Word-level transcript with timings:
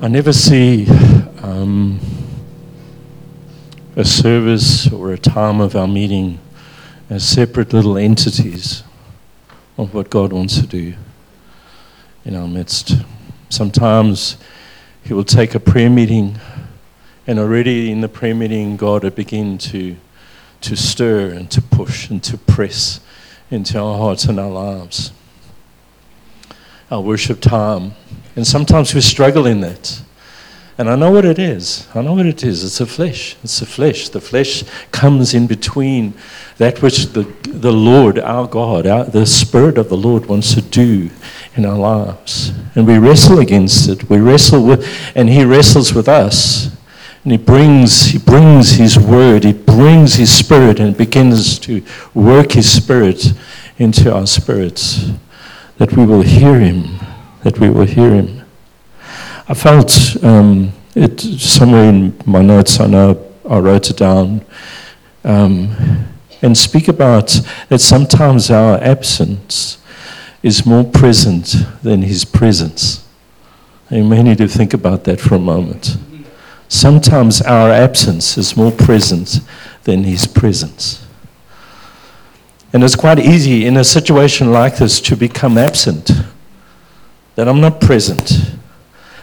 I 0.00 0.06
never 0.06 0.32
see 0.32 0.86
um, 1.42 1.98
a 3.96 4.04
service 4.04 4.92
or 4.92 5.10
a 5.12 5.18
time 5.18 5.60
of 5.60 5.74
our 5.74 5.88
meeting 5.88 6.38
as 7.10 7.28
separate 7.28 7.72
little 7.72 7.98
entities 7.98 8.84
of 9.76 9.94
what 9.94 10.08
God 10.08 10.32
wants 10.32 10.60
to 10.60 10.68
do 10.68 10.94
in 12.24 12.36
our 12.36 12.46
midst. 12.46 12.92
Sometimes 13.48 14.36
He 15.02 15.14
will 15.14 15.24
take 15.24 15.56
a 15.56 15.60
prayer 15.60 15.90
meeting, 15.90 16.38
and 17.26 17.40
already 17.40 17.90
in 17.90 18.00
the 18.00 18.08
prayer 18.08 18.36
meeting, 18.36 18.76
God 18.76 19.02
will 19.02 19.10
begin 19.10 19.58
to, 19.58 19.96
to 20.60 20.76
stir 20.76 21.30
and 21.30 21.50
to 21.50 21.60
push 21.60 22.08
and 22.08 22.22
to 22.22 22.38
press 22.38 23.00
into 23.50 23.80
our 23.80 23.98
hearts 23.98 24.26
and 24.26 24.38
our 24.38 24.50
lives. 24.50 25.10
Our 26.88 27.00
worship 27.00 27.40
time. 27.40 27.94
And 28.36 28.46
sometimes 28.46 28.94
we 28.94 29.00
struggle 29.00 29.46
in 29.46 29.60
that. 29.62 30.02
And 30.78 30.88
I 30.88 30.94
know 30.94 31.10
what 31.10 31.24
it 31.24 31.40
is. 31.40 31.88
I 31.92 32.02
know 32.02 32.14
what 32.14 32.26
it 32.26 32.44
is. 32.44 32.62
It's 32.62 32.78
the 32.78 32.86
flesh. 32.86 33.34
It's 33.42 33.58
the 33.58 33.66
flesh. 33.66 34.10
The 34.10 34.20
flesh 34.20 34.62
comes 34.92 35.34
in 35.34 35.48
between 35.48 36.14
that 36.58 36.80
which 36.82 37.06
the, 37.06 37.22
the 37.48 37.72
Lord, 37.72 38.20
our 38.20 38.46
God, 38.46 38.86
our, 38.86 39.02
the 39.02 39.26
Spirit 39.26 39.76
of 39.76 39.88
the 39.88 39.96
Lord 39.96 40.26
wants 40.26 40.54
to 40.54 40.60
do 40.60 41.10
in 41.56 41.64
our 41.64 41.76
lives. 41.76 42.52
And 42.76 42.86
we 42.86 42.98
wrestle 42.98 43.40
against 43.40 43.88
it. 43.88 44.08
We 44.08 44.18
wrestle 44.18 44.64
with, 44.64 44.88
and 45.16 45.28
He 45.28 45.44
wrestles 45.44 45.92
with 45.92 46.08
us. 46.08 46.70
And 47.24 47.32
He 47.32 47.38
brings, 47.38 48.06
He 48.06 48.18
brings 48.18 48.70
His 48.70 48.96
Word, 48.96 49.42
He 49.42 49.54
brings 49.54 50.14
His 50.14 50.32
Spirit, 50.32 50.78
and 50.78 50.96
begins 50.96 51.58
to 51.60 51.84
work 52.14 52.52
His 52.52 52.70
Spirit 52.70 53.32
into 53.78 54.14
our 54.14 54.28
spirits. 54.28 55.10
That 55.78 55.92
we 55.94 56.06
will 56.06 56.22
hear 56.22 56.60
Him. 56.60 57.00
That 57.42 57.58
we 57.58 57.70
will 57.70 57.86
hear 57.86 58.10
Him. 58.10 58.44
I 59.48 59.54
felt 59.54 60.22
um, 60.22 60.72
it 60.94 61.20
somewhere 61.20 61.84
in 61.84 62.14
my 62.26 62.42
notes, 62.42 62.80
I 62.80 62.86
know 62.86 63.24
I 63.48 63.58
wrote 63.58 63.90
it 63.90 63.96
down, 63.96 64.44
um, 65.24 65.74
and 66.42 66.56
speak 66.56 66.88
about 66.88 67.40
that 67.68 67.80
sometimes 67.80 68.50
our 68.50 68.78
absence 68.82 69.78
is 70.42 70.66
more 70.66 70.84
present 70.84 71.54
than 71.82 72.02
his 72.02 72.24
presence. 72.24 73.06
You 73.90 74.04
may 74.04 74.22
need 74.22 74.38
to 74.38 74.48
think 74.48 74.74
about 74.74 75.04
that 75.04 75.20
for 75.20 75.36
a 75.36 75.40
moment. 75.40 75.96
Sometimes 76.68 77.40
our 77.40 77.70
absence 77.70 78.36
is 78.36 78.56
more 78.56 78.70
present 78.70 79.40
than 79.84 80.04
his 80.04 80.26
presence. 80.26 81.04
And 82.72 82.84
it's 82.84 82.96
quite 82.96 83.18
easy 83.18 83.64
in 83.64 83.78
a 83.78 83.84
situation 83.84 84.52
like 84.52 84.76
this 84.76 85.00
to 85.00 85.16
become 85.16 85.56
absent, 85.56 86.10
that 87.38 87.46
I'm 87.46 87.60
not 87.60 87.80
present 87.80 88.58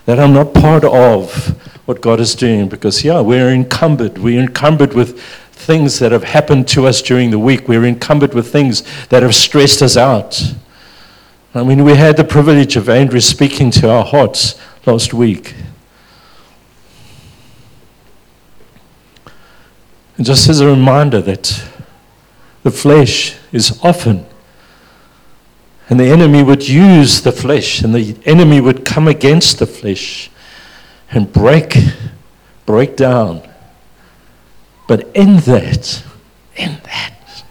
that 0.05 0.19
I'm 0.19 0.33
not 0.33 0.53
part 0.53 0.85
of 0.85 1.49
what 1.85 1.99
God 1.99 2.21
is 2.21 2.33
doing 2.33 2.69
because, 2.69 3.03
yeah, 3.03 3.19
we're 3.19 3.49
encumbered. 3.49 4.17
We're 4.17 4.39
encumbered 4.39 4.93
with 4.93 5.19
things 5.19 5.99
that 5.99 6.13
have 6.13 6.23
happened 6.23 6.67
to 6.69 6.87
us 6.87 7.01
during 7.01 7.31
the 7.31 7.39
week. 7.39 7.67
We're 7.67 7.83
encumbered 7.83 8.33
with 8.33 8.51
things 8.51 8.83
that 9.07 9.21
have 9.21 9.35
stressed 9.35 9.81
us 9.81 9.97
out. 9.97 10.41
I 11.53 11.63
mean, 11.63 11.83
we 11.83 11.95
had 11.95 12.17
the 12.17 12.23
privilege 12.23 12.75
of 12.75 12.87
Andrew 12.87 13.19
speaking 13.19 13.69
to 13.71 13.89
our 13.89 14.05
hearts 14.05 14.59
last 14.85 15.13
week. 15.13 15.53
And 20.15 20.25
just 20.25 20.47
as 20.47 20.61
a 20.61 20.67
reminder 20.67 21.19
that 21.21 21.67
the 22.63 22.71
flesh 22.71 23.35
is 23.51 23.77
often 23.83 24.25
and 25.89 25.99
the 25.99 26.05
enemy 26.05 26.41
would 26.41 26.67
use 26.67 27.21
the 27.21 27.31
flesh, 27.31 27.81
and 27.81 27.93
the 27.93 28.17
enemy 28.25 28.59
would 28.59 28.85
come 28.85 29.07
against 29.07 29.59
the 29.59 29.67
flesh 29.67 30.31
and 31.11 31.31
break, 31.31 31.77
break 32.65 32.95
down. 32.95 33.47
But 34.87 35.07
in 35.15 35.37
that, 35.41 36.03
in 36.55 36.79
that, 36.83 37.43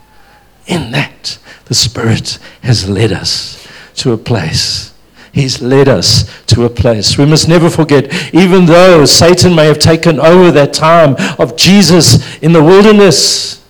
in 0.67 0.91
that, 0.93 1.39
the 1.67 1.75
Spirit 1.75 2.39
has 2.63 2.89
led 2.89 3.13
us 3.13 3.67
to 3.97 4.13
a 4.13 4.19
place. 4.19 4.93
He's 5.33 5.61
led 5.61 5.89
us 5.89 6.31
to 6.47 6.65
a 6.65 6.71
place. 6.71 7.19
We 7.19 7.27
must 7.27 7.49
never 7.49 7.69
forget, 7.69 8.35
even 8.35 8.67
though 8.67 9.05
Satan 9.05 9.55
may 9.55 9.67
have 9.67 9.79
taken 9.79 10.21
over 10.21 10.51
that 10.53 10.73
time 10.73 11.17
of 11.39 11.57
Jesus 11.57 12.37
in 12.39 12.53
the 12.53 12.63
wilderness, 12.63 13.65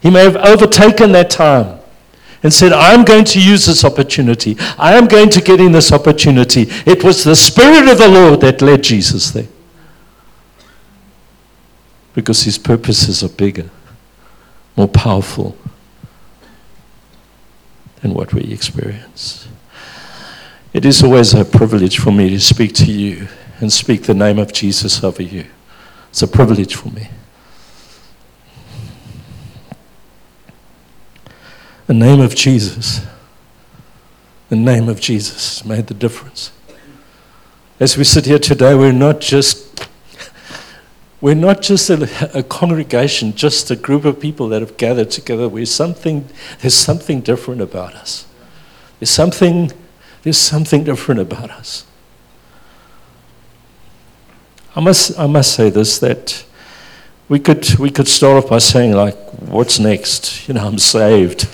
he 0.00 0.10
may 0.10 0.24
have 0.24 0.36
overtaken 0.36 1.12
that 1.12 1.30
time 1.30 1.81
and 2.42 2.52
said, 2.52 2.72
I'm 2.72 3.04
going 3.04 3.24
to 3.26 3.40
use 3.40 3.66
this 3.66 3.84
opportunity. 3.84 4.56
I 4.78 4.94
am 4.94 5.06
going 5.06 5.30
to 5.30 5.40
get 5.40 5.60
in 5.60 5.72
this 5.72 5.92
opportunity. 5.92 6.66
It 6.86 7.04
was 7.04 7.24
the 7.24 7.36
Spirit 7.36 7.88
of 7.88 7.98
the 7.98 8.08
Lord 8.08 8.40
that 8.40 8.60
led 8.60 8.82
Jesus 8.82 9.30
there. 9.30 9.48
Because 12.14 12.42
his 12.42 12.58
purposes 12.58 13.22
are 13.22 13.28
bigger, 13.28 13.70
more 14.76 14.88
powerful 14.88 15.56
than 18.02 18.12
what 18.12 18.34
we 18.34 18.42
experience. 18.52 19.48
It 20.72 20.84
is 20.84 21.02
always 21.02 21.34
a 21.34 21.44
privilege 21.44 21.98
for 21.98 22.10
me 22.10 22.30
to 22.30 22.40
speak 22.40 22.74
to 22.74 22.90
you 22.90 23.28
and 23.60 23.72
speak 23.72 24.02
the 24.02 24.14
name 24.14 24.38
of 24.38 24.52
Jesus 24.52 25.04
over 25.04 25.22
you. 25.22 25.46
It's 26.10 26.22
a 26.22 26.28
privilege 26.28 26.74
for 26.74 26.88
me. 26.90 27.08
The 31.92 31.98
name 31.98 32.20
of 32.20 32.34
Jesus, 32.34 33.02
the 34.48 34.56
name 34.56 34.88
of 34.88 34.98
Jesus 34.98 35.62
made 35.62 35.88
the 35.88 35.94
difference. 35.94 36.50
As 37.78 37.98
we 37.98 38.04
sit 38.04 38.24
here 38.24 38.38
today, 38.38 38.74
we're 38.74 38.92
not 38.92 39.20
just 39.20 39.86
we're 41.20 41.34
not 41.34 41.60
just 41.60 41.90
a, 41.90 42.38
a, 42.38 42.42
congregation, 42.42 43.34
just 43.34 43.70
a 43.70 43.76
group 43.76 44.06
of 44.06 44.18
people 44.18 44.48
that 44.48 44.62
have 44.62 44.78
gathered 44.78 45.10
together. 45.10 45.50
We're 45.50 45.66
something, 45.66 46.26
there's 46.60 46.74
something 46.74 47.20
different 47.20 47.60
about 47.60 47.92
us. 47.92 48.26
There's 48.98 49.10
something, 49.10 49.70
there's 50.22 50.38
something 50.38 50.84
different 50.84 51.20
about 51.20 51.50
us. 51.50 51.84
I 54.74 54.80
must, 54.80 55.18
I 55.18 55.26
must 55.26 55.54
say 55.54 55.68
this 55.68 55.98
that 55.98 56.46
we 57.32 57.38
could, 57.38 57.66
we 57.78 57.88
could 57.88 58.06
start 58.06 58.44
off 58.44 58.50
by 58.50 58.58
saying, 58.58 58.92
like, 58.92 59.16
what's 59.48 59.78
next? 59.78 60.46
You 60.48 60.54
know, 60.54 60.66
I'm 60.66 60.78
saved. 60.78 61.48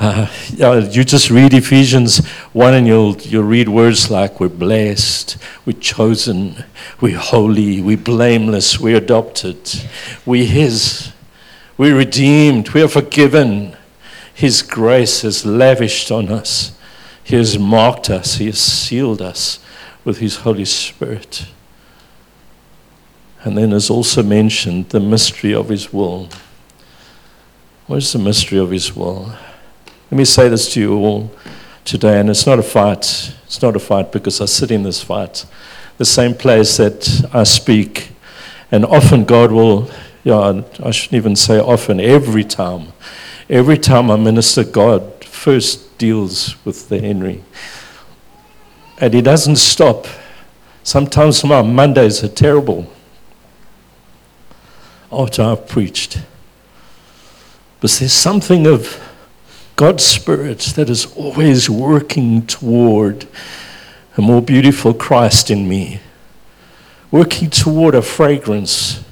Uh, 0.00 0.26
you 0.90 1.04
just 1.04 1.30
read 1.30 1.54
Ephesians 1.54 2.26
1 2.54 2.74
and 2.74 2.88
you'll, 2.88 3.16
you'll 3.18 3.44
read 3.44 3.68
words 3.68 4.10
like 4.10 4.40
we're 4.40 4.48
blessed, 4.48 5.36
we're 5.64 5.78
chosen, 5.78 6.64
we're 7.00 7.18
holy, 7.18 7.80
we're 7.80 7.98
blameless, 7.98 8.80
we're 8.80 8.96
adopted, 8.96 9.58
we're 10.26 10.44
His, 10.44 11.12
we're 11.76 11.96
redeemed, 11.96 12.70
we 12.70 12.82
are 12.82 12.88
forgiven. 12.88 13.76
His 14.34 14.60
grace 14.62 15.22
is 15.22 15.46
lavished 15.46 16.10
on 16.10 16.30
us, 16.30 16.76
He 17.22 17.36
has 17.36 17.56
marked 17.56 18.10
us, 18.10 18.38
He 18.38 18.46
has 18.46 18.58
sealed 18.58 19.22
us 19.22 19.60
with 20.04 20.18
His 20.18 20.38
Holy 20.38 20.64
Spirit. 20.64 21.46
And 23.44 23.58
then 23.58 23.70
there's 23.70 23.90
also 23.90 24.22
mentioned 24.22 24.90
the 24.90 25.00
mystery 25.00 25.52
of 25.52 25.68
His 25.68 25.92
will. 25.92 26.28
What 27.88 27.96
is 27.96 28.12
the 28.12 28.20
mystery 28.20 28.58
of 28.58 28.70
His 28.70 28.94
will? 28.94 29.34
Let 30.10 30.18
me 30.18 30.24
say 30.24 30.48
this 30.48 30.72
to 30.74 30.80
you 30.80 30.94
all 30.94 31.32
today, 31.84 32.20
and 32.20 32.30
it's 32.30 32.46
not 32.46 32.60
a 32.60 32.62
fight. 32.62 33.34
It's 33.44 33.60
not 33.60 33.74
a 33.74 33.80
fight 33.80 34.12
because 34.12 34.40
I 34.40 34.44
sit 34.44 34.70
in 34.70 34.84
this 34.84 35.02
fight, 35.02 35.44
the 35.98 36.04
same 36.04 36.34
place 36.34 36.76
that 36.76 37.28
I 37.32 37.42
speak. 37.42 38.12
And 38.70 38.84
often 38.84 39.24
God 39.24 39.50
will, 39.50 39.90
yeah, 40.22 40.62
I 40.80 40.90
shouldn't 40.92 41.16
even 41.16 41.34
say 41.34 41.58
often, 41.58 41.98
every 41.98 42.44
time, 42.44 42.92
every 43.50 43.76
time 43.76 44.08
I 44.08 44.16
minister, 44.16 44.62
God 44.62 45.24
first 45.24 45.98
deals 45.98 46.64
with 46.64 46.88
the 46.88 47.00
Henry. 47.00 47.42
And 48.98 49.12
He 49.12 49.20
doesn't 49.20 49.56
stop. 49.56 50.06
Sometimes 50.84 51.42
my 51.42 51.62
Mondays 51.62 52.22
are 52.22 52.28
terrible 52.28 52.86
after 55.12 55.42
I've 55.42 55.68
preached. 55.68 56.18
But 57.80 57.90
there's 57.90 58.12
something 58.12 58.66
of 58.66 59.00
God's 59.76 60.04
Spirit 60.04 60.60
that 60.76 60.88
is 60.88 61.06
always 61.16 61.68
working 61.68 62.46
toward 62.46 63.26
a 64.16 64.22
more 64.22 64.42
beautiful 64.42 64.94
Christ 64.94 65.50
in 65.50 65.68
me, 65.68 66.00
working 67.10 67.50
toward 67.50 67.94
a 67.94 68.02
fragrance 68.02 69.02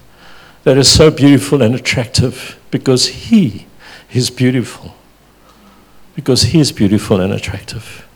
that 0.65 0.77
is 0.77 0.89
so 0.89 1.11
beautiful 1.11 1.63
and 1.63 1.75
attractive 1.75 2.59
because 2.71 3.07
He 3.07 3.67
is 4.13 4.31
beautiful. 4.31 4.95
Because 6.15 6.43
He 6.43 6.61
is 6.61 6.71
beautiful 6.71 7.21
and 7.21 7.33
attractive. 7.33 8.07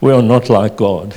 We 0.00 0.12
are 0.12 0.22
not 0.22 0.48
like 0.48 0.76
God. 0.76 1.14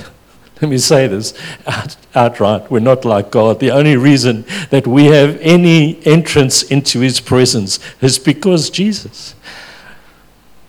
Let 0.60 0.70
me 0.70 0.78
say 0.78 1.06
this 1.06 1.34
out, 1.66 1.96
outright. 2.14 2.70
We're 2.70 2.80
not 2.80 3.04
like 3.04 3.30
God. 3.30 3.60
The 3.60 3.70
only 3.70 3.96
reason 3.96 4.44
that 4.70 4.86
we 4.86 5.06
have 5.06 5.38
any 5.40 6.04
entrance 6.06 6.62
into 6.62 7.00
His 7.00 7.20
presence 7.20 7.78
is 8.00 8.18
because 8.18 8.70
Jesus. 8.70 9.34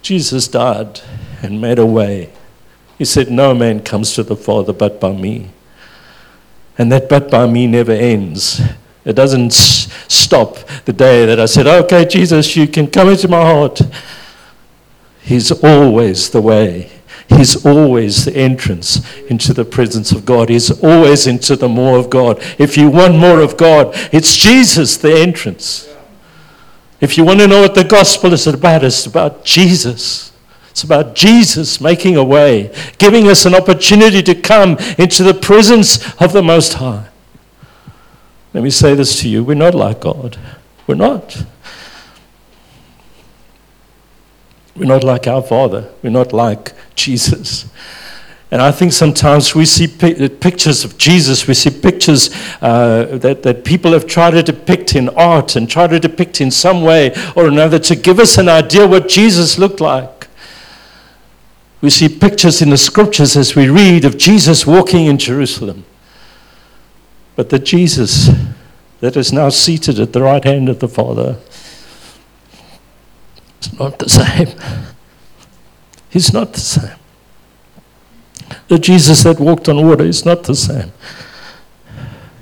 Jesus 0.01 0.48
died 0.48 1.01
and 1.42 1.62
made 1.62 1.80
a 1.80 1.86
way. 1.86 2.31
He 2.98 3.06
said, 3.06 3.31
No 3.31 3.54
man 3.54 3.81
comes 3.81 4.13
to 4.16 4.24
the 4.24 4.36
Father 4.36 4.74
but 4.74 5.00
by 5.00 5.13
me. 5.13 5.51
And 6.78 6.92
that 6.92 7.10
but 7.10 7.31
by 7.31 7.48
me 7.48 7.66
never 7.68 7.92
ends. 7.92 8.62
It 9.04 9.13
doesn't 9.13 9.54
s- 9.54 9.88
stop 10.10 10.57
the 10.86 10.94
day 10.94 11.25
that 11.25 11.40
I 11.40 11.45
said, 11.45 11.66
okay, 11.66 12.06
Jesus, 12.06 12.56
you 12.56 12.68
can 12.68 12.88
come 12.88 13.10
into 13.10 13.28
my 13.28 13.42
heart. 13.42 13.81
He's 15.22 15.51
always 15.51 16.30
the 16.30 16.42
way. 16.42 16.92
He's 17.30 17.66
always 17.66 18.26
the 18.26 18.36
entrance 18.36 19.06
into 19.26 19.54
the 19.54 19.66
presence 19.66 20.12
of 20.12 20.26
God. 20.26 20.50
He's 20.50 20.72
always 20.84 21.28
into 21.28 21.56
the 21.56 21.68
more 21.68 21.98
of 21.98 22.10
God. 22.10 22.42
If 22.58 22.78
you 22.78 22.90
want 22.90 23.16
more 23.16 23.42
of 23.42 23.58
God, 23.58 23.92
it's 24.14 24.38
Jesus, 24.38 24.98
the 24.98 25.14
entrance. 25.14 25.90
If 27.02 27.18
you 27.18 27.26
want 27.26 27.40
to 27.42 27.48
know 27.48 27.62
what 27.62 27.76
the 27.76 27.84
gospel 27.84 28.34
is 28.34 28.48
about, 28.48 28.84
it's 28.84 29.06
about 29.06 29.44
Jesus. 29.44 30.32
It's 30.72 30.84
about 30.84 31.16
Jesus 31.16 31.82
making 31.82 32.16
a 32.16 32.24
way, 32.24 32.74
giving 32.98 33.28
us 33.28 33.46
an 33.46 33.56
opportunity 33.56 34.24
to 34.24 34.36
come 34.36 34.78
into 34.98 35.24
the 35.24 35.34
presence 35.34 36.16
of 36.22 36.34
the 36.34 36.44
Most 36.44 36.74
High. 36.76 37.08
Let 38.54 38.64
me 38.64 38.70
say 38.70 38.96
this 38.96 39.20
to 39.22 39.30
you 39.30 39.44
we're 39.44 39.56
not 39.56 39.76
like 39.76 40.02
God. 40.02 40.38
We're 40.88 40.96
not. 40.96 41.46
We're 44.78 44.86
not 44.86 45.04
like 45.04 45.28
our 45.28 45.42
Father. 45.42 45.90
We're 46.04 46.12
not 46.12 46.34
like 46.34 46.74
Jesus. 46.96 47.66
And 48.50 48.62
I 48.62 48.72
think 48.72 48.94
sometimes 48.94 49.54
we 49.54 49.66
see 49.66 49.88
pictures 49.88 50.86
of 50.86 50.98
Jesus, 50.98 51.48
we 51.48 51.54
see 51.54 51.70
pictures 51.70 52.30
uh, 52.62 53.18
that, 53.18 53.44
that 53.44 53.66
people 53.66 53.92
have 53.92 54.08
tried 54.08 54.32
to 54.32 54.44
depict 54.44 54.96
in 54.96 55.10
art 55.10 55.58
and 55.58 55.70
try 55.70 55.88
to 55.88 56.00
depict 56.00 56.40
in 56.40 56.50
some 56.50 56.82
way 56.82 57.14
or 57.36 57.48
another 57.48 57.78
to 57.80 57.96
give 57.96 58.20
us 58.20 58.38
an 58.38 58.48
idea 58.48 58.88
what 58.88 59.10
Jesus 59.10 59.60
looked 59.60 59.82
like. 59.82 60.28
We 61.82 61.90
see 61.90 62.08
pictures 62.08 62.62
in 62.62 62.70
the 62.70 62.78
scriptures 62.78 63.36
as 63.36 63.56
we 63.56 63.70
read 63.70 64.06
of 64.06 64.18
Jesus 64.18 64.66
walking 64.66 65.08
in 65.08 65.18
Jerusalem. 65.18 65.84
But 67.36 67.50
the 67.50 67.60
Jesus 67.60 68.30
that 69.02 69.18
is 69.18 69.34
now 69.34 69.50
seated 69.50 70.00
at 70.00 70.14
the 70.14 70.22
right 70.22 70.44
hand 70.44 70.70
of 70.70 70.80
the 70.80 70.88
Father 70.88 71.38
is 73.62 73.80
not 73.80 74.00
the 74.00 74.09
same. 74.09 74.48
He's 76.09 76.33
not 76.33 76.54
the 76.54 76.59
same. 76.59 76.98
The 78.68 78.80
Jesus 78.80 79.24
that 79.24 79.39
walked 79.39 79.69
on 79.69 79.86
water 79.86 80.04
is 80.04 80.25
not 80.25 80.44
the 80.44 80.56
same. 80.56 80.92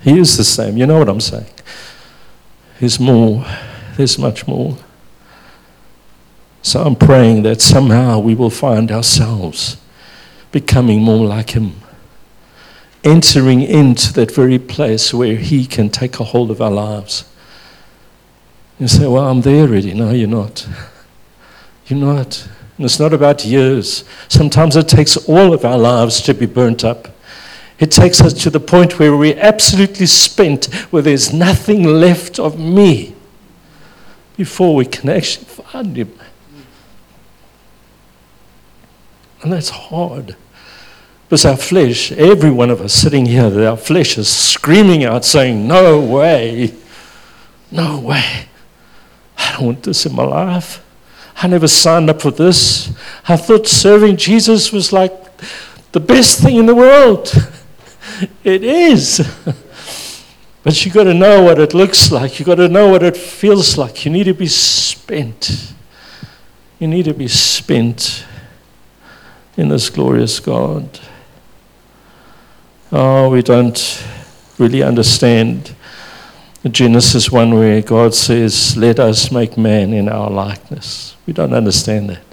He 0.02 0.20
is 0.20 0.38
the 0.38 0.44
same. 0.44 0.78
You 0.78 0.86
know 0.86 1.00
what 1.00 1.10
I'm 1.10 1.22
saying? 1.22 1.50
He's 2.80 3.00
more. 3.00 3.46
There's 3.98 4.18
much 4.18 4.48
more. 4.48 4.78
So 6.62 6.82
I'm 6.84 6.96
praying 6.96 7.44
that 7.44 7.62
somehow 7.62 8.20
we 8.20 8.34
will 8.34 8.50
find 8.50 8.92
ourselves 8.92 9.78
becoming 10.52 11.02
more 11.02 11.26
like 11.26 11.52
Him, 11.52 11.76
entering 13.04 13.62
into 13.62 14.12
that 14.14 14.32
very 14.32 14.58
place 14.58 15.14
where 15.14 15.36
He 15.36 15.66
can 15.66 15.90
take 15.90 16.20
a 16.20 16.24
hold 16.24 16.50
of 16.50 16.62
our 16.62 16.72
lives. 16.72 17.26
You 18.80 18.88
say, 18.88 19.08
Well, 19.08 19.28
I'm 19.28 19.42
there 19.42 19.68
already. 19.68 19.94
No, 19.94 20.12
you're 20.12 20.28
not. 20.28 20.68
You're 21.88 22.00
not. 22.00 22.48
And 22.78 22.86
it's 22.86 23.00
not 23.00 23.14
about 23.14 23.46
years. 23.46 24.04
Sometimes 24.28 24.76
it 24.76 24.88
takes 24.88 25.16
all 25.30 25.54
of 25.54 25.64
our 25.64 25.78
lives 25.78 26.22
to 26.24 26.34
be 26.34 26.46
burnt 26.46 26.84
up. 26.84 27.10
It 27.80 27.92
takes 27.92 28.22
us 28.22 28.34
to 28.44 28.50
the 28.50 28.60
point 28.60 29.00
where 29.00 29.16
we're 29.16 29.38
absolutely 29.38 30.06
spent, 30.06 30.66
where 30.92 31.02
there's 31.02 31.34
nothing 31.34 31.84
left 31.84 32.40
of 32.40 32.60
me 32.60 33.16
before 34.38 34.76
we 34.76 34.86
can 34.86 35.10
actually 35.10 35.46
find 35.46 35.96
Him. 35.96 36.14
And 39.42 39.52
that's 39.52 39.70
hard. 39.70 40.36
Because 41.26 41.46
our 41.46 41.58
flesh, 41.58 42.12
every 42.12 42.52
one 42.52 42.70
of 42.70 42.82
us 42.82 42.94
sitting 42.94 43.26
here, 43.26 43.68
our 43.68 43.78
flesh 43.78 44.18
is 44.18 44.30
screaming 44.30 45.04
out, 45.04 45.26
saying, 45.26 45.68
No 45.68 46.00
way, 46.00 46.74
no 47.72 48.00
way. 48.00 48.48
I 49.38 49.54
don't 49.54 49.66
want 49.66 49.84
this 49.84 50.06
in 50.06 50.16
my 50.16 50.24
life. 50.24 50.85
I 51.38 51.48
never 51.48 51.68
signed 51.68 52.10
up 52.10 52.22
for 52.22 52.32
this. 52.32 52.92
I 53.28 53.36
thought 53.36 53.68
serving 53.68 54.18
Jesus 54.18 54.72
was 54.72 54.94
like 54.94 55.12
the 55.92 56.00
best 56.00 56.42
thing 56.42 56.56
in 56.58 56.66
the 56.66 56.76
world. 56.76 57.32
it 58.44 58.64
is. 58.64 59.20
but 60.64 60.86
you've 60.86 60.94
got 60.94 61.04
to 61.04 61.14
know 61.14 61.44
what 61.44 61.60
it 61.60 61.74
looks 61.74 62.12
like. 62.12 62.40
You've 62.40 62.48
got 62.48 62.56
to 62.56 62.70
know 62.70 62.90
what 62.90 63.04
it 63.04 63.18
feels 63.18 63.78
like. 63.78 64.06
You 64.06 64.12
need 64.12 64.26
to 64.26 64.34
be 64.34 64.48
spent. 64.48 65.74
You 66.80 66.88
need 66.88 67.06
to 67.06 67.14
be 67.14 67.28
spent 67.28 68.26
in 69.58 69.70
this 69.70 69.90
glorious 69.90 70.40
God. 70.40 71.00
Oh, 72.92 73.30
we 73.30 73.42
don't 73.42 74.06
really 74.58 74.84
understand 74.84 75.76
Genesis 76.72 77.32
1 77.32 77.54
where 77.54 77.82
God 77.82 78.16
says, 78.16 78.76
Let 78.76 79.00
us 79.00 79.32
make 79.32 79.58
man 79.58 79.94
in 79.94 80.10
our 80.10 80.32
likeness. 80.32 81.16
We 81.28 81.34
don't 81.34 81.54
understand 81.54 82.10
that. 82.10 82.24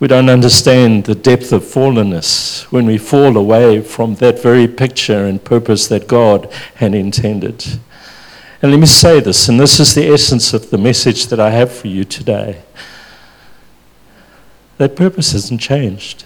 We 0.00 0.06
don't 0.06 0.28
understand 0.28 1.04
the 1.04 1.14
depth 1.14 1.52
of 1.52 1.64
fallenness 1.64 2.64
when 2.70 2.86
we 2.86 2.98
fall 2.98 3.36
away 3.36 3.80
from 3.80 4.14
that 4.16 4.40
very 4.40 4.68
picture 4.68 5.24
and 5.24 5.42
purpose 5.42 5.88
that 5.88 6.06
God 6.06 6.52
had 6.76 6.94
intended. 6.94 7.64
And 8.62 8.70
let 8.72 8.78
me 8.78 8.86
say 8.86 9.20
this, 9.20 9.48
and 9.48 9.58
this 9.58 9.80
is 9.80 9.94
the 9.94 10.06
essence 10.06 10.52
of 10.52 10.70
the 10.70 10.78
message 10.78 11.28
that 11.28 11.40
I 11.40 11.50
have 11.50 11.72
for 11.72 11.88
you 11.88 12.04
today. 12.04 12.62
That 14.76 14.94
purpose 14.94 15.32
hasn't 15.32 15.60
changed. 15.60 16.24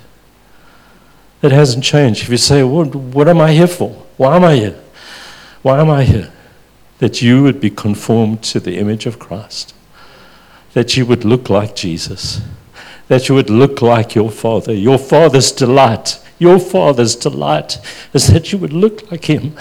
It 1.42 1.52
hasn't 1.52 1.84
changed. 1.84 2.22
If 2.22 2.28
you 2.28 2.36
say, 2.36 2.62
what, 2.62 2.94
what 2.94 3.28
am 3.28 3.40
I 3.40 3.52
here 3.52 3.66
for? 3.66 3.90
Why 4.16 4.36
am 4.36 4.44
I 4.44 4.56
here? 4.56 4.80
Why 5.62 5.80
am 5.80 5.90
I 5.90 6.04
here? 6.04 6.32
That 7.02 7.20
you 7.20 7.42
would 7.42 7.60
be 7.60 7.68
conformed 7.68 8.40
to 8.44 8.60
the 8.60 8.78
image 8.78 9.06
of 9.06 9.18
Christ, 9.18 9.74
that 10.72 10.96
you 10.96 11.04
would 11.04 11.24
look 11.24 11.50
like 11.50 11.74
Jesus, 11.74 12.40
that 13.08 13.28
you 13.28 13.34
would 13.34 13.50
look 13.50 13.82
like 13.82 14.14
your 14.14 14.30
Father. 14.30 14.72
Your 14.72 14.98
Father's 14.98 15.50
delight, 15.50 16.22
your 16.38 16.60
Father's 16.60 17.16
delight 17.16 17.78
is 18.14 18.28
that 18.28 18.52
you 18.52 18.58
would 18.58 18.72
look 18.72 19.10
like 19.10 19.24
Him. 19.24 19.56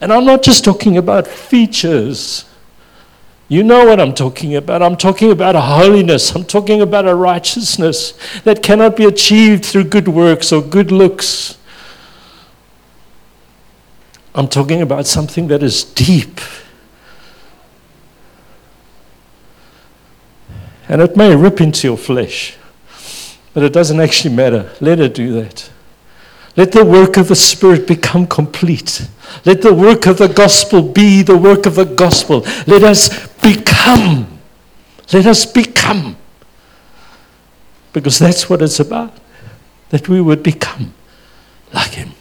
And 0.00 0.12
I'm 0.12 0.24
not 0.24 0.42
just 0.42 0.64
talking 0.64 0.98
about 0.98 1.28
features. 1.28 2.46
You 3.46 3.62
know 3.62 3.86
what 3.86 4.00
I'm 4.00 4.12
talking 4.12 4.56
about. 4.56 4.82
I'm 4.82 4.96
talking 4.96 5.30
about 5.30 5.54
a 5.54 5.60
holiness. 5.60 6.34
I'm 6.34 6.42
talking 6.42 6.82
about 6.82 7.06
a 7.06 7.14
righteousness 7.14 8.18
that 8.42 8.60
cannot 8.60 8.96
be 8.96 9.04
achieved 9.04 9.64
through 9.64 9.84
good 9.84 10.08
works 10.08 10.52
or 10.52 10.62
good 10.62 10.90
looks. 10.90 11.58
I'm 14.34 14.48
talking 14.48 14.80
about 14.80 15.06
something 15.06 15.48
that 15.48 15.62
is 15.62 15.84
deep. 15.84 16.40
And 20.88 21.00
it 21.00 21.16
may 21.16 21.34
rip 21.36 21.60
into 21.60 21.88
your 21.88 21.96
flesh, 21.96 22.56
but 23.54 23.62
it 23.62 23.72
doesn't 23.72 24.00
actually 24.00 24.34
matter. 24.34 24.70
Let 24.80 25.00
it 25.00 25.14
do 25.14 25.32
that. 25.40 25.70
Let 26.56 26.72
the 26.72 26.84
work 26.84 27.16
of 27.16 27.28
the 27.28 27.36
Spirit 27.36 27.86
become 27.86 28.26
complete. 28.26 29.08
Let 29.44 29.62
the 29.62 29.72
work 29.72 30.06
of 30.06 30.18
the 30.18 30.28
gospel 30.28 30.82
be 30.82 31.22
the 31.22 31.36
work 31.36 31.64
of 31.64 31.76
the 31.76 31.86
gospel. 31.86 32.40
Let 32.66 32.82
us 32.82 33.26
become. 33.38 34.38
Let 35.12 35.26
us 35.26 35.46
become. 35.46 36.16
Because 37.92 38.18
that's 38.18 38.50
what 38.50 38.60
it's 38.60 38.80
about. 38.80 39.14
That 39.90 40.08
we 40.08 40.20
would 40.20 40.42
become 40.42 40.94
like 41.72 41.92
Him. 41.92 42.12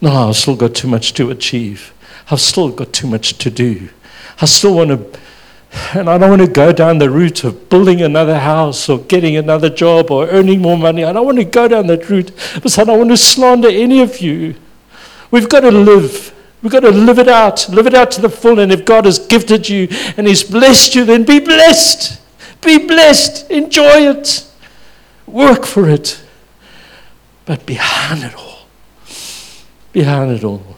No, 0.00 0.28
I've 0.28 0.36
still 0.36 0.56
got 0.56 0.74
too 0.74 0.88
much 0.88 1.14
to 1.14 1.30
achieve. 1.30 1.92
I've 2.30 2.40
still 2.40 2.70
got 2.70 2.92
too 2.92 3.06
much 3.06 3.38
to 3.38 3.50
do. 3.50 3.88
I 4.40 4.44
still 4.44 4.74
want 4.74 4.90
to, 4.90 5.20
and 5.98 6.10
I 6.10 6.18
don't 6.18 6.30
want 6.30 6.42
to 6.42 6.48
go 6.48 6.72
down 6.72 6.98
the 6.98 7.08
route 7.08 7.44
of 7.44 7.68
building 7.68 8.02
another 8.02 8.38
house 8.38 8.88
or 8.88 8.98
getting 8.98 9.36
another 9.36 9.70
job 9.70 10.10
or 10.10 10.28
earning 10.28 10.60
more 10.60 10.76
money. 10.76 11.04
I 11.04 11.12
don't 11.12 11.24
want 11.24 11.38
to 11.38 11.44
go 11.44 11.68
down 11.68 11.86
that 11.86 12.10
route 12.10 12.32
because 12.54 12.78
I 12.78 12.84
don't 12.84 12.98
want 12.98 13.10
to 13.10 13.16
slander 13.16 13.68
any 13.68 14.02
of 14.02 14.20
you. 14.20 14.54
We've 15.30 15.48
got 15.48 15.60
to 15.60 15.70
live. 15.70 16.34
We've 16.62 16.72
got 16.72 16.80
to 16.80 16.90
live 16.90 17.18
it 17.18 17.28
out, 17.28 17.68
live 17.68 17.86
it 17.86 17.94
out 17.94 18.10
to 18.12 18.20
the 18.20 18.28
full. 18.28 18.58
And 18.58 18.72
if 18.72 18.84
God 18.84 19.04
has 19.04 19.18
gifted 19.18 19.68
you 19.68 19.88
and 20.16 20.26
He's 20.26 20.42
blessed 20.42 20.94
you, 20.94 21.04
then 21.04 21.24
be 21.24 21.38
blessed. 21.38 22.20
Be 22.60 22.78
blessed. 22.78 23.50
Enjoy 23.50 24.10
it. 24.10 24.46
Work 25.26 25.64
for 25.64 25.88
it. 25.88 26.22
But 27.44 27.64
behind 27.64 28.24
it 28.24 28.34
all, 28.34 28.55
behind 29.96 30.30
it 30.30 30.44
all. 30.44 30.76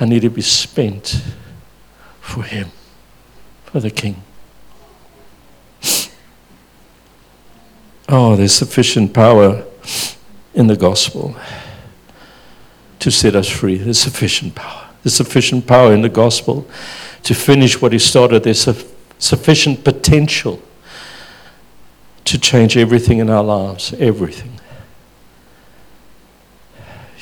I 0.00 0.06
need 0.06 0.22
to 0.22 0.28
be 0.28 0.42
spent 0.42 1.22
for 2.20 2.42
Him, 2.42 2.72
for 3.66 3.78
the 3.78 3.92
King. 3.92 4.24
Oh, 8.08 8.34
there's 8.34 8.52
sufficient 8.52 9.14
power 9.14 9.64
in 10.52 10.66
the 10.66 10.74
gospel 10.74 11.36
to 12.98 13.12
set 13.12 13.36
us 13.36 13.48
free. 13.48 13.76
There's 13.76 14.00
sufficient 14.00 14.56
power. 14.56 14.88
There's 15.04 15.14
sufficient 15.14 15.64
power 15.64 15.94
in 15.94 16.02
the 16.02 16.08
gospel 16.08 16.66
to 17.22 17.34
finish 17.36 17.80
what 17.80 17.92
He 17.92 18.00
started. 18.00 18.42
There's 18.42 18.68
sufficient 19.20 19.84
potential 19.84 20.60
to 22.24 22.36
change 22.36 22.76
everything 22.76 23.18
in 23.20 23.30
our 23.30 23.44
lives, 23.44 23.94
everything. 24.00 24.53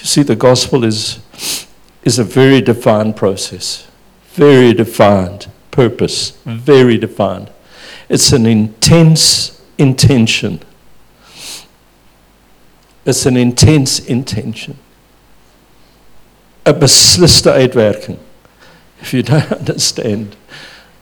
See, 0.02 0.22
the 0.22 0.34
gospel 0.34 0.82
is, 0.84 1.20
is 2.02 2.18
a 2.18 2.24
very 2.24 2.60
defined 2.60 3.16
process, 3.16 3.86
very 4.32 4.74
defined 4.74 5.46
purpose, 5.70 6.30
very 6.44 6.98
defined. 6.98 7.50
It's 8.08 8.32
an 8.32 8.44
intense 8.44 9.62
intention. 9.78 10.60
It's 13.04 13.26
an 13.26 13.36
intense 13.36 14.00
intention. 14.00 14.78
A 16.66 16.74
besliste 16.74 17.50
uitwerking. 17.52 18.18
If 19.00 19.14
you 19.14 19.22
don't 19.22 19.50
understand 19.60 20.36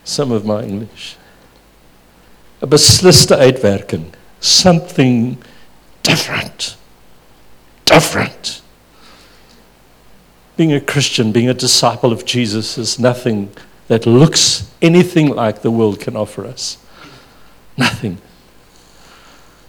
some 0.03 0.31
of 0.31 0.45
my 0.45 0.63
English. 0.63 1.17
A 2.61 2.67
besliste 2.67 3.35
uitwerking. 3.35 4.13
Something 4.39 5.37
different. 6.03 6.77
Different. 7.85 8.61
Being 10.57 10.73
a 10.73 10.81
Christian, 10.81 11.31
being 11.31 11.49
a 11.49 11.53
disciple 11.53 12.11
of 12.11 12.25
Jesus 12.25 12.77
is 12.77 12.99
nothing 12.99 13.51
that 13.87 14.05
looks 14.05 14.71
anything 14.81 15.29
like 15.29 15.61
the 15.61 15.71
world 15.71 15.99
can 15.99 16.15
offer 16.15 16.45
us. 16.45 16.77
Nothing. 17.77 18.19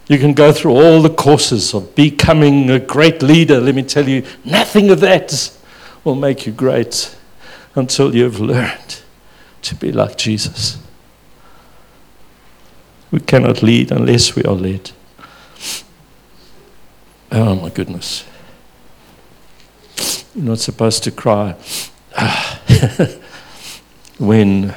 You 0.08 0.18
can 0.18 0.34
go 0.34 0.52
through 0.52 0.72
all 0.72 1.00
the 1.00 1.10
courses 1.10 1.74
of 1.74 1.94
becoming 1.94 2.68
a 2.70 2.78
great 2.78 3.22
leader. 3.22 3.60
Let 3.60 3.74
me 3.74 3.82
tell 3.82 4.08
you, 4.08 4.24
nothing 4.44 4.90
of 4.90 5.00
that 5.00 5.50
will 6.04 6.16
make 6.16 6.46
you 6.46 6.52
great 6.52 7.16
until 7.74 8.14
you've 8.14 8.40
learned 8.40 9.00
to 9.62 9.74
be 9.74 9.92
like 9.92 10.18
Jesus. 10.18 10.78
We 13.10 13.20
cannot 13.20 13.62
lead 13.62 13.90
unless 13.92 14.34
we 14.34 14.42
are 14.44 14.54
led. 14.54 14.90
Oh 17.30 17.54
my 17.54 17.70
goodness. 17.70 18.24
You're 20.34 20.44
not 20.46 20.60
supposed 20.60 21.04
to 21.04 21.10
cry. 21.10 21.52
when, 24.18 24.74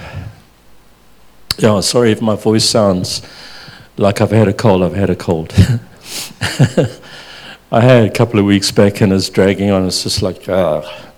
yeah, 1.57 1.79
sorry 1.79 2.11
if 2.11 2.21
my 2.21 2.35
voice 2.35 2.65
sounds 2.69 3.21
like 3.95 4.19
I've 4.19 4.31
had 4.31 4.49
a 4.49 4.53
cold, 4.53 4.83
I've 4.83 4.95
had 4.95 5.09
a 5.09 5.15
cold. 5.15 5.53
I 7.71 7.81
had 7.81 8.05
a 8.05 8.09
couple 8.09 8.37
of 8.37 8.45
weeks 8.45 8.71
back 8.71 8.99
and 8.99 9.13
it's 9.13 9.29
dragging 9.29 9.71
on. 9.71 9.87
It's 9.87 10.03
just 10.03 10.21
like, 10.21 10.47
ah. 10.49 11.11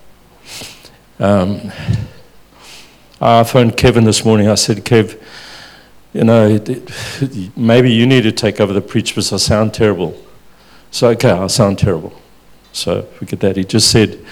Um, 1.20 1.72
I 3.20 3.44
phoned 3.44 3.76
Kevin 3.76 4.04
this 4.04 4.24
morning. 4.24 4.48
I 4.48 4.56
said, 4.56 4.86
Kev, 4.86 5.20
you 6.14 6.24
know, 6.24 6.64
maybe 7.56 7.92
you 7.92 8.06
need 8.06 8.22
to 8.22 8.32
take 8.32 8.62
over 8.62 8.72
the 8.72 8.82
preach 8.82 9.10
because 9.16 9.34
I 9.34 9.38
sound 9.38 9.74
terrible. 9.74 10.16
So, 10.92 11.10
okay, 11.10 11.32
I 11.32 11.48
sound 11.48 11.80
terrible. 11.80 12.14
So, 12.78 13.02
forget 13.18 13.40
that. 13.40 13.58
He 13.58 13.64
just 13.64 13.90
said, 13.90 14.24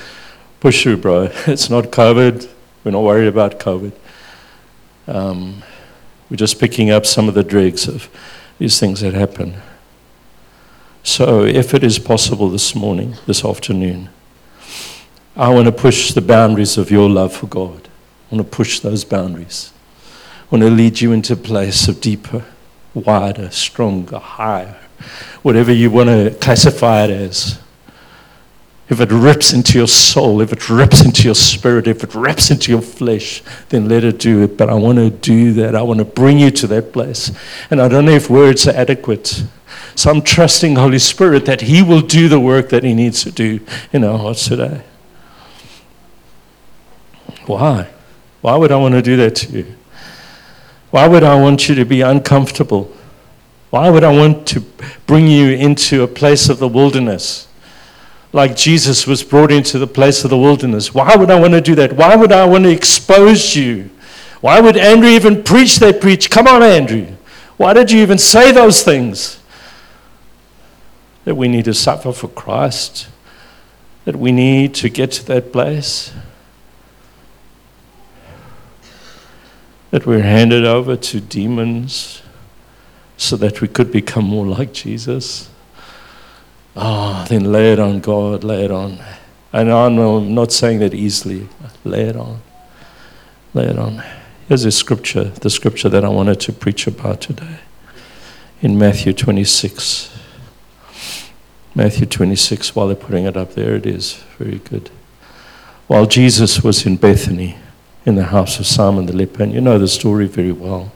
push 0.60 0.84
through, 0.84 0.98
bro. 0.98 1.32
It's 1.48 1.68
not 1.68 1.86
COVID. 1.86 2.48
We're 2.84 2.92
not 2.92 3.02
worried 3.02 3.28
about 3.28 3.60
COVID. 3.60 3.92
Um, 5.08 5.64
we're 6.30 6.38
just 6.38 6.60
picking 6.60 6.92
up 6.92 7.08
some 7.08 7.28
of 7.28 7.34
the 7.34 7.44
dregs 7.44 7.88
of 7.88 8.08
these 8.60 8.80
things 8.80 9.02
that 9.02 9.16
happen. 9.16 9.56
So, 11.02 11.44
if 11.44 11.74
it 11.74 11.84
is 11.84 11.98
possible 11.98 12.50
this 12.50 12.76
morning, 12.76 13.16
this 13.26 13.44
afternoon, 13.44 14.10
I 15.36 15.50
want 15.50 15.66
to 15.66 15.72
push 15.72 16.14
the 16.14 16.22
boundaries 16.22 16.78
of 16.78 16.92
your 16.92 17.10
love 17.10 17.34
for 17.36 17.48
God. 17.48 17.90
I 18.32 18.36
want 18.36 18.48
to 18.48 18.56
push 18.56 18.80
those 18.80 19.04
boundaries. 19.04 19.74
I 20.44 20.56
want 20.56 20.62
to 20.62 20.70
lead 20.70 21.02
you 21.02 21.14
into 21.14 21.34
a 21.34 21.36
place 21.36 21.88
of 21.88 22.00
deeper, 22.00 22.46
wider, 22.94 23.50
stronger, 23.50 24.20
higher, 24.20 24.78
whatever 25.42 25.74
you 25.74 25.90
want 25.90 26.10
to 26.10 26.38
classify 26.40 27.06
it 27.06 27.10
as. 27.10 27.60
If 28.88 29.02
it 29.02 29.12
rips 29.12 29.52
into 29.52 29.80
your 29.80 29.88
soul, 29.88 30.42
if 30.42 30.54
it 30.54 30.70
rips 30.70 31.04
into 31.04 31.24
your 31.24 31.34
spirit, 31.36 31.88
if 31.88 32.04
it 32.04 32.14
rips 32.14 32.52
into 32.52 32.72
your 32.72 32.82
flesh, 32.82 33.42
then 33.70 33.90
let 33.90 34.04
it 34.04 34.20
do 34.20 34.44
it. 34.44 34.58
But 34.58 34.70
I 34.70 34.76
want 34.76 35.00
to 35.00 35.10
do 35.10 35.54
that. 35.54 35.76
I 35.76 35.82
want 35.82 35.98
to 36.00 36.06
bring 36.06 36.38
you 36.38 36.52
to 36.52 36.68
that 36.68 36.94
place. 36.94 37.32
And 37.72 37.82
I 37.82 37.88
don't 37.88 38.06
know 38.06 38.12
if 38.12 38.30
words 38.30 38.68
are 38.68 38.76
adequate. 38.76 39.44
So 39.96 40.12
I'm 40.12 40.22
trusting 40.22 40.76
Holy 40.76 41.00
Spirit 41.00 41.46
that 41.46 41.62
He 41.62 41.82
will 41.82 42.02
do 42.02 42.28
the 42.28 42.40
work 42.40 42.70
that 42.70 42.84
He 42.84 42.94
needs 42.94 43.24
to 43.24 43.32
do 43.32 43.60
in 43.92 44.04
our 44.04 44.20
hearts 44.20 44.48
today. 44.48 44.84
Why? 47.48 47.90
Why 48.42 48.56
would 48.56 48.72
I 48.72 48.76
want 48.76 48.94
to 48.94 49.02
do 49.02 49.18
that 49.18 49.36
to 49.38 49.52
you? 49.52 49.76
Why 50.92 51.08
would 51.08 51.24
I 51.24 51.40
want 51.40 51.68
you 51.68 51.76
to 51.76 51.86
be 51.86 52.02
uncomfortable? 52.02 52.92
Why 53.72 53.90
would 53.90 54.04
I 54.04 54.16
want 54.16 54.48
to 54.50 54.62
bring 55.08 55.28
you 55.28 55.50
into 55.50 56.04
a 56.04 56.08
place 56.08 56.50
of 56.50 56.60
the 56.60 56.68
wilderness? 56.68 57.48
Like 58.36 58.54
Jesus 58.58 59.08
was 59.08 59.24
brought 59.24 59.50
into 59.50 59.80
the 59.80 59.88
place 59.88 60.26
of 60.26 60.30
the 60.30 60.38
wilderness. 60.38 60.94
Why 60.94 61.16
would 61.16 61.32
I 61.32 61.40
want 61.40 61.54
to 61.54 61.62
do 61.62 61.74
that? 61.76 61.94
Why 61.94 62.18
would 62.18 62.34
I 62.34 62.46
want 62.46 62.66
to 62.66 62.70
expose 62.70 63.56
you? 63.56 63.90
Why 64.42 64.60
would 64.60 64.76
Andrew 64.76 65.08
even 65.08 65.42
preach 65.42 65.78
that 65.78 66.02
preach? 66.02 66.30
Come 66.30 66.46
on, 66.46 66.62
Andrew. 66.62 67.08
Why 67.56 67.72
did 67.72 67.92
you 67.92 68.02
even 68.02 68.18
say 68.18 68.52
those 68.52 68.84
things? 68.84 69.40
That 71.24 71.36
we 71.36 71.48
need 71.48 71.64
to 71.64 71.74
suffer 71.74 72.12
for 72.12 72.28
Christ, 72.28 73.08
that 74.04 74.18
we 74.18 74.34
need 74.34 74.76
to 74.76 74.90
get 74.90 75.14
to 75.14 75.26
that 75.28 75.54
place, 75.54 76.12
that 79.92 80.06
we're 80.06 80.24
handed 80.24 80.66
over 80.66 80.98
to 80.98 81.22
demons 81.22 82.22
so 83.16 83.38
that 83.38 83.62
we 83.62 83.70
could 83.70 83.94
become 83.94 84.26
more 84.26 84.46
like 84.46 84.74
Jesus. 84.74 85.50
Ah, 86.76 87.26
then 87.30 87.52
lay 87.52 87.74
it 87.74 87.80
on 87.80 88.00
God, 88.00 88.44
lay 88.44 88.66
it 88.66 88.72
on. 88.72 89.00
And 89.54 89.72
I'm 89.72 90.34
not 90.34 90.52
saying 90.52 90.80
that 90.80 90.94
easily. 90.94 91.48
Lay 91.84 92.04
it 92.04 92.16
on. 92.18 92.42
Lay 93.54 93.66
it 93.66 93.80
on. 93.80 94.04
Here's 94.48 94.66
a 94.66 94.72
scripture, 94.72 95.26
the 95.26 95.50
scripture 95.50 95.90
that 95.90 96.04
I 96.04 96.10
wanted 96.10 96.40
to 96.42 96.54
preach 96.54 96.88
about 96.88 97.22
today 97.22 97.60
in 98.62 98.78
Matthew 98.78 99.14
26. 99.14 100.16
Matthew 101.74 102.06
26, 102.06 102.76
while 102.76 102.88
they're 102.88 102.96
putting 102.96 103.26
it 103.26 103.38
up 103.38 103.54
there, 103.54 103.76
it 103.76 103.86
is 103.86 104.24
very 104.38 104.60
good. 104.60 104.90
While 105.88 106.06
Jesus 106.06 106.64
was 106.64 106.86
in 106.86 106.98
Bethany, 106.98 107.58
in 108.06 108.16
the 108.16 108.26
house 108.26 108.60
of 108.60 108.68
Simon 108.68 109.06
the 109.06 109.16
leper, 109.16 109.44
and 109.44 109.54
you 109.54 109.62
know 109.62 109.80
the 109.80 109.88
story 109.88 110.28
very 110.28 110.52
well. 110.52 110.92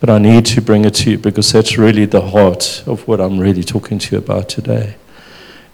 But 0.00 0.10
I 0.10 0.18
need 0.18 0.46
to 0.46 0.60
bring 0.60 0.84
it 0.84 0.94
to 0.96 1.12
you 1.12 1.18
because 1.18 1.52
that's 1.52 1.76
really 1.76 2.04
the 2.04 2.20
heart 2.20 2.84
of 2.86 3.06
what 3.08 3.20
I'm 3.20 3.38
really 3.38 3.64
talking 3.64 3.98
to 3.98 4.16
you 4.16 4.18
about 4.18 4.48
today. 4.48 4.96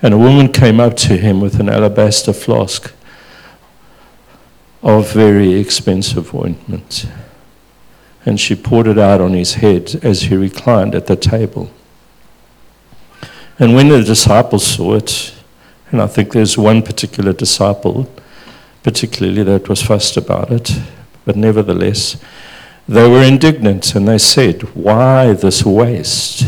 And 0.01 0.15
a 0.15 0.19
woman 0.19 0.53
came 0.53 0.81
up 0.81 0.97
to 0.99 1.17
him 1.17 1.41
with 1.41 1.61
an 1.61 1.69
alabaster 1.69 2.33
flask 2.33 2.93
of 4.83 5.13
very 5.13 5.55
expensive 5.55 6.35
ointment. 6.35 7.07
And 8.27 8.41
she 8.41 8.55
poured 8.55 8.87
it 8.87 8.99
out 8.99 9.21
on 9.21 9.33
his 9.33 9.55
head 9.55 10.01
as 10.03 10.23
he 10.23 10.37
reclined 10.37 10.95
at 10.95 11.07
the 11.07 11.17
table. 11.17 11.71
And 13.59 13.75
when 13.75 13.89
the 13.89 14.03
disciples 14.03 14.67
saw 14.67 14.95
it, 14.95 15.35
and 15.91 16.03
I 16.03 16.07
think 16.07 16.33
there's 16.33 16.59
one 16.59 16.83
particular 16.83 17.33
disciple, 17.33 18.13
particularly 18.83 19.43
that 19.45 19.69
was 19.69 19.83
fussed 19.83 20.17
about 20.17 20.51
it, 20.51 20.71
but 21.25 21.37
nevertheless, 21.37 22.17
they 22.87 23.09
were 23.09 23.23
indignant 23.23 23.95
and 23.95 24.07
they 24.07 24.19
said, 24.19 24.63
Why 24.75 25.33
this 25.33 25.65
waste? 25.65 26.45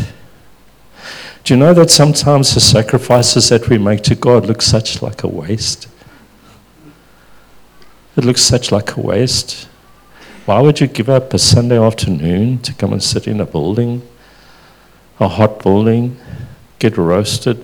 Do 1.43 1.53
you 1.53 1.59
know 1.59 1.73
that 1.73 1.89
sometimes 1.89 2.53
the 2.53 2.59
sacrifices 2.59 3.49
that 3.49 3.69
we 3.69 3.77
make 3.77 4.01
to 4.03 4.15
God 4.15 4.45
look 4.45 4.61
such 4.61 5.01
like 5.01 5.23
a 5.23 5.27
waste? 5.27 5.87
It 8.17 8.25
looks 8.25 8.41
such 8.41 8.71
like 8.71 8.97
a 8.97 9.01
waste. 9.01 9.67
Why 10.45 10.59
would 10.61 10.79
you 10.79 10.87
give 10.87 11.09
up 11.09 11.33
a 11.33 11.39
Sunday 11.39 11.79
afternoon 11.79 12.59
to 12.59 12.73
come 12.73 12.93
and 12.93 13.01
sit 13.01 13.27
in 13.27 13.39
a 13.39 13.45
building, 13.45 14.01
a 15.19 15.27
hot 15.27 15.63
building, 15.63 16.17
get 16.79 16.97
roasted? 16.97 17.63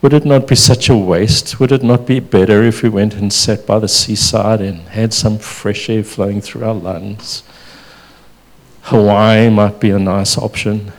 Would 0.00 0.12
it 0.12 0.24
not 0.24 0.46
be 0.46 0.54
such 0.54 0.88
a 0.88 0.96
waste? 0.96 1.58
Would 1.58 1.72
it 1.72 1.82
not 1.82 2.06
be 2.06 2.20
better 2.20 2.62
if 2.62 2.82
we 2.82 2.88
went 2.88 3.14
and 3.14 3.32
sat 3.32 3.66
by 3.66 3.80
the 3.80 3.88
seaside 3.88 4.60
and 4.60 4.80
had 4.88 5.12
some 5.12 5.38
fresh 5.38 5.90
air 5.90 6.04
flowing 6.04 6.40
through 6.40 6.64
our 6.64 6.74
lungs? 6.74 7.42
Hawaii 8.82 9.50
might 9.50 9.80
be 9.80 9.90
a 9.90 9.98
nice 9.98 10.38
option. 10.38 10.92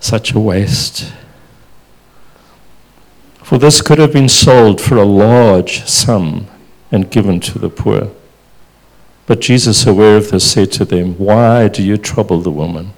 Such 0.00 0.32
a 0.32 0.40
waste. 0.40 1.12
For 3.42 3.58
this 3.58 3.82
could 3.82 3.98
have 3.98 4.12
been 4.12 4.28
sold 4.28 4.80
for 4.80 4.96
a 4.96 5.04
large 5.04 5.84
sum 5.86 6.46
and 6.90 7.10
given 7.10 7.40
to 7.40 7.58
the 7.58 7.68
poor. 7.68 8.10
But 9.26 9.40
Jesus, 9.40 9.86
aware 9.86 10.16
of 10.16 10.30
this, 10.30 10.50
said 10.50 10.72
to 10.72 10.84
them, 10.86 11.14
Why 11.18 11.68
do 11.68 11.82
you 11.82 11.98
trouble 11.98 12.40
the 12.40 12.50
woman? 12.50 12.94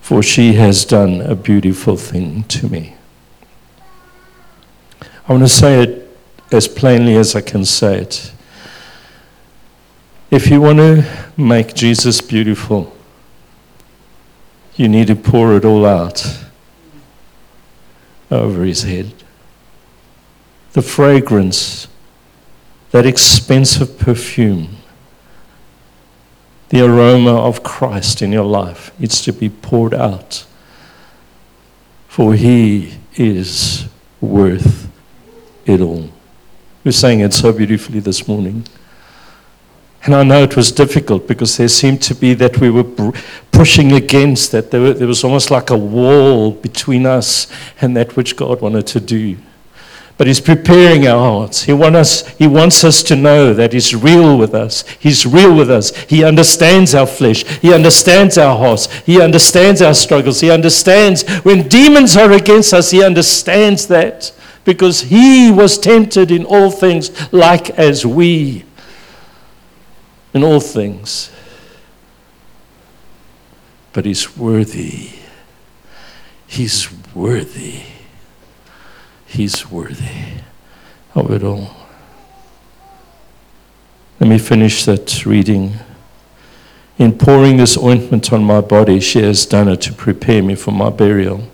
For 0.00 0.22
she 0.22 0.54
has 0.54 0.84
done 0.84 1.20
a 1.20 1.36
beautiful 1.36 1.96
thing 1.96 2.42
to 2.44 2.68
me. 2.68 2.95
I 5.28 5.32
want 5.32 5.42
to 5.42 5.48
say 5.48 5.82
it 5.82 6.18
as 6.52 6.68
plainly 6.68 7.16
as 7.16 7.34
I 7.34 7.40
can 7.40 7.64
say 7.64 7.98
it. 7.98 8.32
If 10.30 10.48
you 10.48 10.60
want 10.60 10.78
to 10.78 11.04
make 11.36 11.74
Jesus 11.74 12.20
beautiful, 12.20 12.96
you 14.76 14.88
need 14.88 15.08
to 15.08 15.16
pour 15.16 15.56
it 15.56 15.64
all 15.64 15.84
out 15.84 16.24
over 18.30 18.64
his 18.64 18.82
head. 18.82 19.12
the 20.74 20.82
fragrance, 20.82 21.88
that 22.90 23.06
expensive 23.06 23.98
perfume, 23.98 24.76
the 26.68 26.84
aroma 26.84 27.34
of 27.34 27.62
Christ 27.62 28.20
in 28.20 28.30
your 28.30 28.44
life 28.44 28.92
needs 29.00 29.22
to 29.22 29.32
be 29.32 29.48
poured 29.48 29.94
out. 29.94 30.44
For 32.08 32.34
he 32.34 32.98
is 33.16 33.86
worth 34.20 34.85
it 35.66 35.80
all. 35.80 36.08
We 36.84 36.92
sang 36.92 37.20
it 37.20 37.32
so 37.32 37.52
beautifully 37.52 38.00
this 38.00 38.26
morning. 38.26 38.64
And 40.04 40.14
I 40.14 40.22
know 40.22 40.44
it 40.44 40.56
was 40.56 40.70
difficult 40.70 41.26
because 41.26 41.56
there 41.56 41.66
seemed 41.66 42.00
to 42.02 42.14
be 42.14 42.32
that 42.34 42.58
we 42.58 42.70
were 42.70 43.12
pushing 43.50 43.92
against 43.92 44.52
that. 44.52 44.70
There, 44.70 44.80
were, 44.80 44.94
there, 44.94 45.08
was 45.08 45.24
almost 45.24 45.50
like 45.50 45.70
a 45.70 45.76
wall 45.76 46.52
between 46.52 47.06
us 47.06 47.48
and 47.80 47.96
that 47.96 48.16
which 48.16 48.36
God 48.36 48.60
wanted 48.60 48.86
to 48.86 49.00
do. 49.00 49.36
But 50.16 50.28
He's 50.28 50.40
preparing 50.40 51.08
our 51.08 51.18
hearts. 51.18 51.64
He, 51.64 51.72
want 51.72 51.96
us, 51.96 52.26
he 52.36 52.46
wants 52.46 52.84
us 52.84 53.02
to 53.02 53.16
know 53.16 53.52
that 53.52 53.72
He's 53.72 53.96
real 53.96 54.38
with 54.38 54.54
us. 54.54 54.86
He's 55.00 55.26
real 55.26 55.56
with 55.56 55.72
us. 55.72 55.94
He 56.04 56.22
understands 56.22 56.94
our 56.94 57.06
flesh. 57.06 57.42
He 57.58 57.74
understands 57.74 58.38
our 58.38 58.56
hearts. 58.56 58.86
He 59.00 59.20
understands 59.20 59.82
our 59.82 59.94
struggles. 59.94 60.40
He 60.40 60.52
understands 60.52 61.28
when 61.40 61.66
demons 61.66 62.16
are 62.16 62.30
against 62.30 62.72
us. 62.72 62.92
He 62.92 63.02
understands 63.02 63.88
that 63.88 64.32
because 64.66 65.00
He 65.00 65.50
was 65.50 65.78
tempted 65.78 66.30
in 66.30 66.44
all 66.44 66.70
things 66.70 67.32
like 67.32 67.70
as 67.70 68.04
we 68.04 68.66
in 70.36 70.44
all 70.44 70.60
things. 70.60 71.30
But 73.94 74.04
he's 74.04 74.36
worthy. 74.36 75.12
He's 76.46 76.92
worthy. 77.14 77.84
He's 79.24 79.70
worthy 79.70 80.42
of 81.14 81.30
it 81.30 81.42
all. 81.42 81.74
Let 84.20 84.28
me 84.28 84.38
finish 84.38 84.84
that 84.84 85.24
reading. 85.24 85.76
In 86.98 87.16
pouring 87.16 87.56
this 87.56 87.78
ointment 87.78 88.30
on 88.30 88.44
my 88.44 88.60
body, 88.60 89.00
she 89.00 89.22
has 89.22 89.46
done 89.46 89.68
it 89.68 89.80
to 89.82 89.92
prepare 89.94 90.42
me 90.42 90.54
for 90.54 90.72
my 90.72 90.90
burial. 90.90 91.48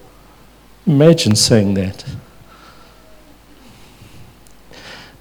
Imagine 0.86 1.36
saying 1.36 1.74
that. 1.74 2.04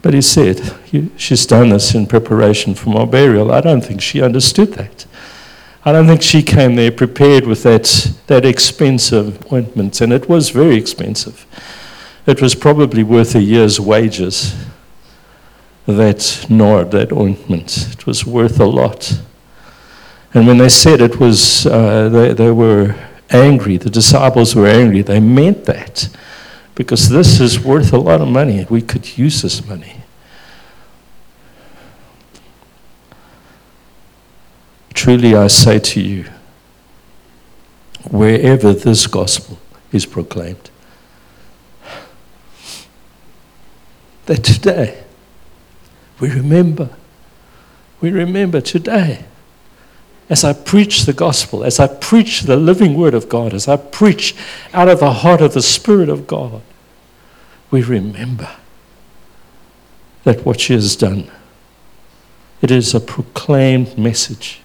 But 0.02 0.14
he 0.14 0.22
said, 0.22 0.76
She's 1.16 1.46
done 1.46 1.70
this 1.70 1.94
in 1.94 2.08
preparation 2.08 2.76
for 2.76 2.90
my 2.90 3.06
burial. 3.06 3.52
I 3.52 3.62
don't 3.62 3.82
think 3.82 4.02
she 4.02 4.22
understood 4.22 4.74
that. 4.74 5.06
I 5.84 5.92
don't 5.92 6.06
think 6.06 6.22
she 6.22 6.44
came 6.44 6.76
there 6.76 6.92
prepared 6.92 7.48
with 7.48 7.64
that, 7.64 8.14
that 8.28 8.46
expensive 8.46 9.52
ointment, 9.52 10.00
and 10.00 10.14
it 10.14 10.30
was 10.30 10.52
very 10.52 10.76
expensive. 10.76 11.46
It 12.28 12.40
was 12.40 12.54
probably 12.54 13.02
worth 13.02 13.34
a 13.34 13.42
year's 13.42 13.80
wages, 13.80 14.56
that 15.88 16.46
nard, 16.50 16.92
that 16.92 17.12
ointment. 17.12 17.90
It 17.94 18.06
was 18.06 18.26
worth 18.28 18.60
a 18.60 18.66
lot. 18.66 19.20
And 20.36 20.46
when 20.46 20.60
they 20.60 20.70
said 20.70 21.02
it 21.02 21.20
was, 21.20 21.66
uh, 21.66 22.10
they, 22.10 22.34
they 22.34 22.52
were 22.52 22.96
angry, 23.32 23.78
the 23.78 23.90
disciples 23.90 24.56
were 24.56 24.68
angry, 24.68 25.02
they 25.02 25.20
meant 25.20 25.66
that 25.66 26.10
because 26.82 27.10
this 27.10 27.40
is 27.40 27.60
worth 27.60 27.94
a 27.94 27.98
lot 28.00 28.22
of 28.22 28.28
money. 28.28 28.66
We 28.68 28.82
could 28.82 29.16
use 29.16 29.44
this 29.44 29.64
money. 29.68 29.98
Truly, 34.92 35.36
I 35.36 35.46
say 35.46 35.78
to 35.78 36.02
you, 36.02 36.26
wherever 38.10 38.74
this 38.74 39.06
gospel 39.06 39.60
is 39.92 40.08
proclaimed, 40.08 40.72
that 44.26 44.44
today 44.44 45.04
we 46.20 46.32
remember, 46.32 46.90
we 48.02 48.10
remember 48.10 48.60
today 48.60 49.26
as 50.30 50.44
I 50.44 50.54
preach 50.54 51.04
the 51.04 51.14
gospel, 51.14 51.64
as 51.64 51.80
I 51.80 51.86
preach 51.86 52.42
the 52.42 52.58
living 52.58 52.96
word 52.96 53.14
of 53.14 53.30
God, 53.30 53.54
as 53.54 53.68
I 53.68 53.78
preach 53.78 54.36
out 54.74 54.88
of 54.88 55.00
the 55.00 55.14
heart 55.14 55.42
of 55.42 55.54
the 55.54 55.62
Spirit 55.62 56.10
of 56.10 56.26
God, 56.26 56.64
we 57.72 57.82
remember 57.82 58.50
that 60.24 60.46
what 60.46 60.60
she 60.60 60.74
has 60.74 60.96
done, 60.96 61.32
it 62.62 62.70
is 62.70 62.94
a 62.94 63.00
proclaimed 63.00 63.98
message. 63.98 64.62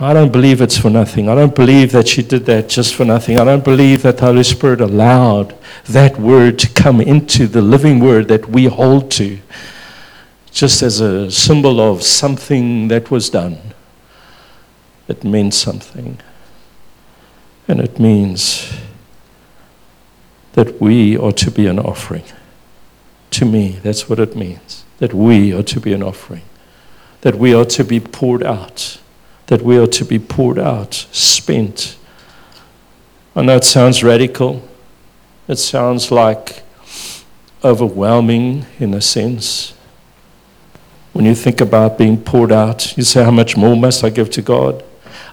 I 0.00 0.12
don't 0.12 0.32
believe 0.32 0.60
it's 0.60 0.76
for 0.76 0.90
nothing. 0.90 1.28
I 1.28 1.36
don't 1.36 1.54
believe 1.54 1.92
that 1.92 2.08
she 2.08 2.22
did 2.22 2.46
that 2.46 2.68
just 2.68 2.96
for 2.96 3.04
nothing. 3.04 3.38
I 3.38 3.44
don't 3.44 3.62
believe 3.62 4.02
that 4.02 4.16
the 4.16 4.26
Holy 4.26 4.42
Spirit 4.42 4.80
allowed 4.80 5.54
that 5.84 6.18
word 6.18 6.58
to 6.60 6.68
come 6.70 7.00
into 7.00 7.46
the 7.46 7.62
living 7.62 8.00
word 8.00 8.26
that 8.26 8.48
we 8.48 8.64
hold 8.64 9.12
to 9.12 9.38
just 10.50 10.82
as 10.82 11.00
a 11.00 11.30
symbol 11.30 11.80
of 11.80 12.02
something 12.02 12.88
that 12.88 13.10
was 13.10 13.30
done. 13.30 13.58
It 15.06 15.22
means 15.22 15.56
something. 15.56 16.18
And 17.68 17.80
it 17.80 18.00
means 18.00 18.72
that 20.54 20.80
we 20.80 21.16
are 21.16 21.32
to 21.32 21.50
be 21.50 21.66
an 21.66 21.78
offering. 21.78 22.24
To 23.32 23.44
me, 23.44 23.80
that's 23.82 24.08
what 24.08 24.18
it 24.18 24.34
means. 24.34 24.84
That 24.98 25.12
we 25.12 25.52
are 25.52 25.62
to 25.64 25.80
be 25.80 25.92
an 25.92 26.02
offering. 26.02 26.42
That 27.20 27.34
we 27.34 27.52
are 27.54 27.64
to 27.64 27.84
be 27.84 28.00
poured 28.00 28.42
out. 28.42 29.00
That 29.46 29.62
we 29.62 29.76
are 29.76 29.88
to 29.88 30.04
be 30.04 30.18
poured 30.18 30.58
out, 30.58 30.94
spent. 31.10 31.96
I 33.36 33.42
know 33.42 33.56
it 33.56 33.64
sounds 33.64 34.04
radical. 34.04 34.66
It 35.48 35.56
sounds 35.56 36.10
like 36.10 36.62
overwhelming 37.64 38.66
in 38.78 38.94
a 38.94 39.00
sense. 39.00 39.74
When 41.12 41.24
you 41.24 41.34
think 41.34 41.60
about 41.60 41.98
being 41.98 42.22
poured 42.22 42.52
out, 42.52 42.96
you 42.96 43.02
say, 43.02 43.24
How 43.24 43.30
much 43.30 43.56
more 43.56 43.76
must 43.76 44.04
I 44.04 44.10
give 44.10 44.30
to 44.30 44.42
God? 44.42 44.84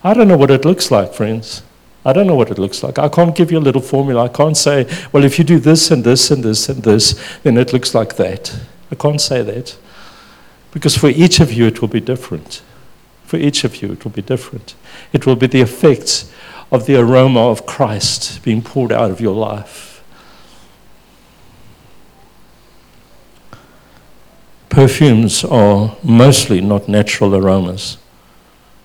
I 0.04 0.14
don't 0.16 0.28
know 0.28 0.38
what 0.38 0.52
it 0.52 0.66
looks 0.66 0.90
like, 0.90 1.14
friends. 1.14 1.62
I 2.04 2.14
don't 2.14 2.26
know 2.26 2.36
what 2.36 2.50
it 2.50 2.58
looks 2.58 2.84
like. 2.84 2.98
I 2.98 3.10
can't 3.10 3.36
give 3.36 3.52
you 3.52 3.60
a 3.60 3.62
little 3.62 3.82
formula. 3.82 4.26
I 4.26 4.28
can't 4.28 4.58
say, 4.58 4.88
well, 5.12 5.24
if 5.24 5.38
you 5.38 5.46
do 5.46 5.60
this 5.60 5.92
and 5.92 6.04
this 6.04 6.32
and 6.32 6.44
this 6.44 6.68
and 6.68 6.82
this, 6.84 7.22
then 7.44 7.58
it 7.58 7.74
looks 7.74 7.94
like 7.94 8.16
that. 8.16 8.58
I 8.92 8.96
can't 8.96 9.22
say 9.22 9.44
that. 9.44 9.78
Because 10.72 10.98
for 10.98 11.10
each 11.10 11.40
of 11.40 11.54
you, 11.54 11.68
it 11.68 11.82
will 11.82 11.88
be 11.88 12.00
different. 12.00 12.64
For 13.24 13.38
each 13.38 13.64
of 13.64 13.82
you, 13.82 13.92
it 13.92 14.04
will 14.04 14.12
be 14.12 14.22
different. 14.22 14.74
It 15.14 15.26
will 15.26 15.36
be 15.36 15.48
the 15.48 15.62
effects 15.62 16.32
of 16.72 16.86
the 16.86 16.96
aroma 16.96 17.50
of 17.50 17.66
Christ 17.66 18.42
being 18.44 18.62
poured 18.62 18.92
out 18.92 19.12
of 19.12 19.22
your 19.22 19.36
life. 19.36 20.04
Perfumes 24.70 25.44
are 25.44 25.98
mostly 26.02 26.62
not 26.62 26.88
natural 26.88 27.36
aromas. 27.36 27.98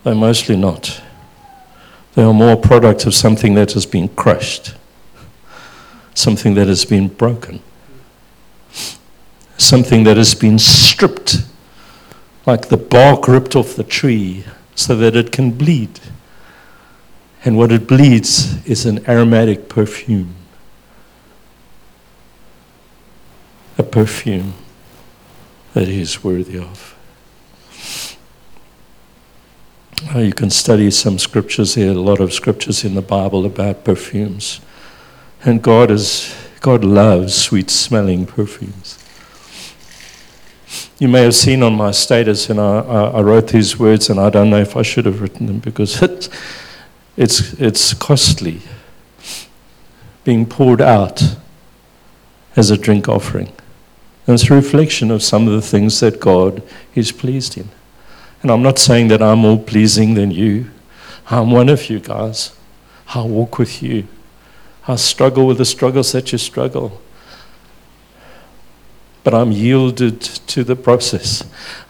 They're 0.03 0.13
mostly 0.13 0.57
not. 0.57 1.01
They 2.17 2.23
are 2.23 2.33
more 2.33 2.57
product 2.57 3.05
of 3.05 3.13
something 3.13 3.53
that 3.53 3.73
has 3.73 3.85
been 3.85 4.07
crushed, 4.07 4.73
something 6.15 6.55
that 6.55 6.65
has 6.65 6.83
been 6.83 7.09
broken, 7.09 7.61
something 9.59 10.03
that 10.05 10.17
has 10.17 10.33
been 10.33 10.57
stripped, 10.57 11.43
like 12.47 12.69
the 12.69 12.77
bark 12.77 13.27
ripped 13.27 13.55
off 13.55 13.75
the 13.75 13.83
tree 13.83 14.45
so 14.73 14.95
that 14.95 15.15
it 15.15 15.31
can 15.31 15.51
bleed. 15.51 15.99
And 17.45 17.55
what 17.55 17.71
it 17.71 17.85
bleeds 17.85 18.65
is 18.65 18.87
an 18.87 19.07
aromatic 19.07 19.69
perfume. 19.69 20.33
A 23.77 23.83
perfume 23.83 24.55
that 25.75 25.87
he 25.87 26.01
is 26.01 26.23
worthy 26.23 26.57
of. 26.57 26.96
Uh, 30.13 30.19
you 30.19 30.33
can 30.33 30.49
study 30.49 30.91
some 30.91 31.17
scriptures 31.17 31.75
here, 31.75 31.91
a 31.91 31.93
lot 31.93 32.19
of 32.19 32.31
scriptures 32.31 32.85
in 32.85 32.95
the 32.95 33.01
Bible 33.01 33.45
about 33.45 33.83
perfumes. 33.83 34.61
And 35.43 35.61
God 35.61 35.91
is 35.91 36.35
God 36.61 36.83
loves 36.83 37.35
sweet 37.35 37.69
smelling 37.69 38.25
perfumes. 38.25 38.97
You 40.99 41.07
may 41.07 41.21
have 41.21 41.35
seen 41.35 41.61
on 41.61 41.75
my 41.75 41.91
status, 41.91 42.49
and 42.49 42.59
I, 42.59 42.79
I, 42.79 43.21
wrote 43.21 43.49
these 43.49 43.77
words, 43.77 44.09
and 44.09 44.19
I 44.19 44.29
don't 44.29 44.49
know 44.49 44.59
if 44.59 44.75
I 44.75 44.81
should 44.81 45.05
have 45.05 45.21
written 45.21 45.45
them 45.45 45.59
because 45.59 46.01
it, 46.01 46.29
it's, 47.15 47.53
it's 47.53 47.93
costly 47.93 48.61
being 50.23 50.45
poured 50.45 50.81
out 50.81 51.23
as 52.55 52.71
a 52.71 52.77
drink 52.77 53.07
offering. 53.07 53.53
And 54.25 54.33
it's 54.33 54.49
a 54.49 54.55
reflection 54.55 55.11
of 55.11 55.21
some 55.23 55.47
of 55.47 55.53
the 55.53 55.61
things 55.61 55.99
that 55.99 56.19
God 56.19 56.63
is 56.95 57.11
pleased 57.11 57.57
in. 57.57 57.69
And 58.47 58.53
I'm 58.53 58.63
not 58.63 58.79
saying 58.79 59.09
that 59.09 59.21
I'm 59.21 59.39
more 59.39 59.59
pleasing 59.59 60.13
than 60.13 60.31
you. 60.31 60.71
I'm 61.29 61.51
one 61.51 61.67
of 61.67 61.89
you 61.89 61.99
guys. 61.99 62.55
I 63.13 63.21
walk 63.23 63.59
with 63.59 63.83
you. 63.83 64.07
I 64.87 64.95
struggle 64.95 65.47
with 65.47 65.57
the 65.57 65.65
struggles 65.65 66.13
that 66.13 66.31
you 66.31 66.37
struggle. 66.37 67.01
But 69.25 69.33
I'm 69.33 69.51
yielded 69.51 70.21
to 70.21 70.63
the 70.63 70.77
process. 70.77 71.43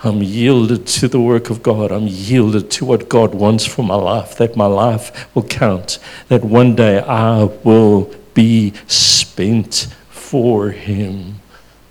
I'm 0.03 0.23
yielded 0.23 0.87
to 0.87 1.07
the 1.07 1.21
work 1.21 1.51
of 1.51 1.61
God. 1.61 1.91
I'm 1.91 2.07
yielded 2.07 2.71
to 2.71 2.85
what 2.85 3.07
God 3.07 3.35
wants 3.35 3.63
for 3.67 3.83
my 3.83 3.93
life, 3.93 4.35
that 4.37 4.55
my 4.55 4.65
life 4.65 5.29
will 5.35 5.43
count, 5.43 5.99
that 6.27 6.43
one 6.43 6.75
day 6.75 7.01
I 7.01 7.43
will 7.43 8.11
be 8.33 8.73
spent 8.87 9.95
for 10.09 10.71
Him, 10.71 11.39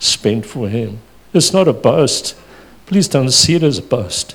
spent 0.01 0.45
for 0.45 0.69
Him. 0.69 0.99
It's 1.33 1.53
not 1.53 1.69
a 1.69 1.73
boast. 1.73 2.35
Please 2.87 3.07
don't 3.07 3.31
see 3.31 3.55
it 3.55 3.63
as 3.63 3.79
a 3.79 3.83
boast. 3.83 4.35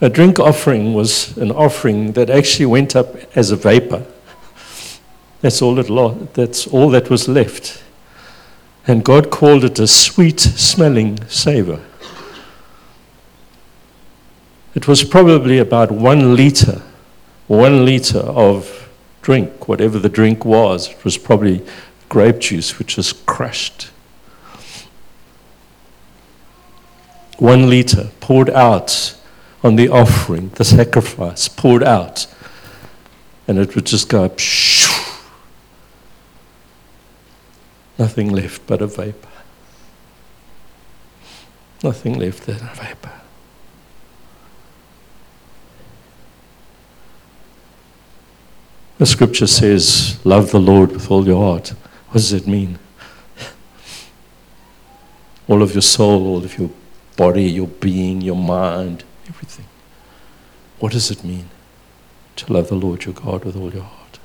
A 0.00 0.08
drink 0.08 0.38
offering 0.38 0.94
was 0.94 1.36
an 1.38 1.50
offering 1.50 2.12
that 2.12 2.30
actually 2.30 2.66
went 2.66 2.94
up 2.94 3.16
as 3.36 3.50
a 3.50 3.56
vapor. 3.56 4.06
That's 5.40 5.60
all, 5.60 5.78
it 5.78 5.90
lo- 5.90 6.28
that's 6.34 6.66
all 6.68 6.90
that 6.90 7.10
was 7.10 7.28
left. 7.28 7.82
And 8.86 9.04
God 9.04 9.30
called 9.30 9.64
it 9.64 9.78
a 9.78 9.86
sweet 9.86 10.40
smelling 10.40 11.24
savor. 11.26 11.80
It 14.74 14.86
was 14.86 15.02
probably 15.02 15.58
about 15.58 15.90
one 15.90 16.36
liter, 16.36 16.82
one 17.48 17.84
liter 17.84 18.20
of 18.20 18.88
drink, 19.20 19.66
whatever 19.66 19.98
the 19.98 20.08
drink 20.08 20.44
was. 20.44 20.90
It 20.90 21.04
was 21.04 21.18
probably 21.18 21.66
grape 22.08 22.38
juice, 22.38 22.78
which 22.78 22.96
was 22.96 23.12
crushed. 23.12 23.90
One 27.38 27.68
liter 27.68 28.10
poured 28.20 28.50
out 28.50 29.17
on 29.62 29.76
the 29.76 29.88
offering, 29.88 30.50
the 30.50 30.64
sacrifice, 30.64 31.48
poured 31.48 31.82
out. 31.82 32.26
And 33.46 33.58
it 33.58 33.74
would 33.74 33.86
just 33.86 34.08
go 34.08 34.24
up. 34.24 34.38
Nothing 37.98 38.30
left 38.30 38.66
but 38.66 38.82
a 38.82 38.86
vapor. 38.86 39.28
Nothing 41.82 42.18
left 42.18 42.46
but 42.46 42.60
a 42.60 42.74
vapor. 42.74 43.12
The 48.98 49.06
scripture 49.06 49.46
says, 49.46 50.18
Love 50.24 50.50
the 50.50 50.60
Lord 50.60 50.92
with 50.92 51.10
all 51.10 51.24
your 51.26 51.42
heart. 51.42 51.68
What 52.08 52.14
does 52.14 52.32
it 52.32 52.46
mean? 52.46 52.78
All 55.48 55.62
of 55.62 55.72
your 55.72 55.82
soul, 55.82 56.26
all 56.26 56.44
of 56.44 56.58
your 56.58 56.70
body, 57.16 57.44
your 57.44 57.68
being, 57.68 58.20
your 58.20 58.36
mind, 58.36 59.04
everything. 59.28 59.66
What 60.78 60.92
does 60.92 61.10
it 61.10 61.24
mean 61.24 61.50
to 62.36 62.52
love 62.52 62.68
the 62.68 62.74
Lord 62.74 63.04
your 63.04 63.14
God 63.14 63.44
with 63.44 63.56
all 63.56 63.72
your 63.72 63.82
heart? 63.82 64.18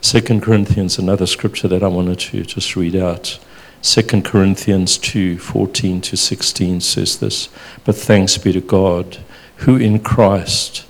Second 0.00 0.42
Corinthians, 0.42 0.98
another 0.98 1.26
scripture 1.26 1.68
that 1.68 1.82
I 1.82 1.88
wanted 1.88 2.18
to 2.20 2.42
just 2.42 2.76
read 2.76 2.96
out. 2.96 3.38
Second 3.82 4.24
Corinthians 4.24 4.98
2 4.98 5.38
14 5.38 6.00
to 6.02 6.16
16 6.16 6.80
says 6.80 7.18
this 7.18 7.48
But 7.84 7.96
thanks 7.96 8.38
be 8.38 8.52
to 8.52 8.60
God, 8.60 9.18
who 9.58 9.76
in 9.76 10.00
Christ 10.00 10.86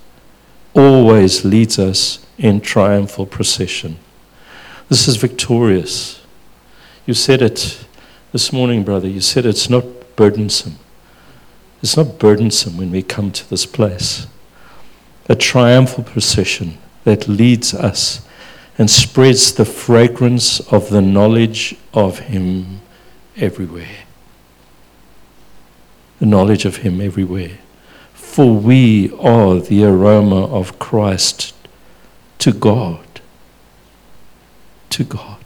always 0.73 1.43
leads 1.43 1.77
us 1.77 2.25
in 2.37 2.61
triumphal 2.61 3.25
procession. 3.25 3.97
This 4.89 5.07
is 5.07 5.15
victorious. 5.17 6.21
You 7.05 7.13
said 7.13 7.41
it 7.41 7.85
this 8.31 8.53
morning, 8.53 8.83
brother. 8.83 9.07
You 9.07 9.21
said 9.21 9.45
it's 9.45 9.69
not 9.69 9.85
burdensome. 10.15 10.77
It's 11.81 11.97
not 11.97 12.19
burdensome 12.19 12.77
when 12.77 12.91
we 12.91 13.01
come 13.01 13.31
to 13.31 13.49
this 13.49 13.65
place. 13.65 14.27
A 15.27 15.35
triumphal 15.35 16.03
procession 16.03 16.77
that 17.03 17.27
leads 17.27 17.73
us 17.73 18.25
and 18.77 18.89
spreads 18.89 19.53
the 19.53 19.65
fragrance 19.65 20.59
of 20.71 20.89
the 20.89 21.01
knowledge 21.01 21.75
of 21.93 22.19
Him 22.19 22.81
everywhere. 23.35 24.05
The 26.19 26.25
knowledge 26.27 26.65
of 26.65 26.77
Him 26.77 27.01
everywhere. 27.01 27.57
For 28.13 28.53
we 28.55 29.11
are 29.19 29.59
the 29.59 29.83
aroma 29.83 30.45
of 30.45 30.77
Christ 30.79 31.53
to 32.39 32.51
God. 32.51 33.21
To 34.89 35.03
God. 35.03 35.43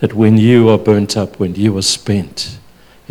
That 0.00 0.14
when 0.14 0.36
you 0.36 0.68
are 0.68 0.78
burnt 0.78 1.16
up, 1.16 1.38
when 1.38 1.54
you 1.54 1.76
are 1.78 1.82
spent, 1.82 2.58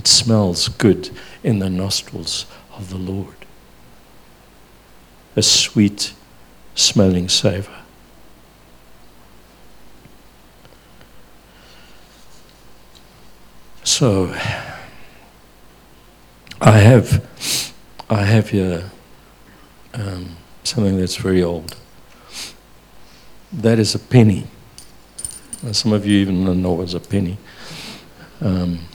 it 0.01 0.07
smells 0.07 0.67
good 0.67 1.11
in 1.43 1.59
the 1.59 1.69
nostrils 1.69 2.47
of 2.73 2.89
the 2.89 2.97
Lord. 2.97 3.35
A 5.35 5.43
sweet 5.43 6.13
smelling 6.73 7.29
savor. 7.29 7.77
So, 13.83 14.33
I 16.59 16.79
have, 16.79 17.71
I 18.09 18.23
have 18.23 18.49
here 18.49 18.89
um, 19.93 20.35
something 20.63 20.97
that's 20.97 21.15
very 21.15 21.43
old. 21.43 21.77
That 23.53 23.77
is 23.77 23.93
a 23.93 23.99
penny. 23.99 24.47
Some 25.71 25.93
of 25.93 26.07
you 26.07 26.17
even 26.17 26.59
know 26.63 26.71
what's 26.71 26.95
a 26.95 26.99
penny. 26.99 27.37
Um, 28.41 28.87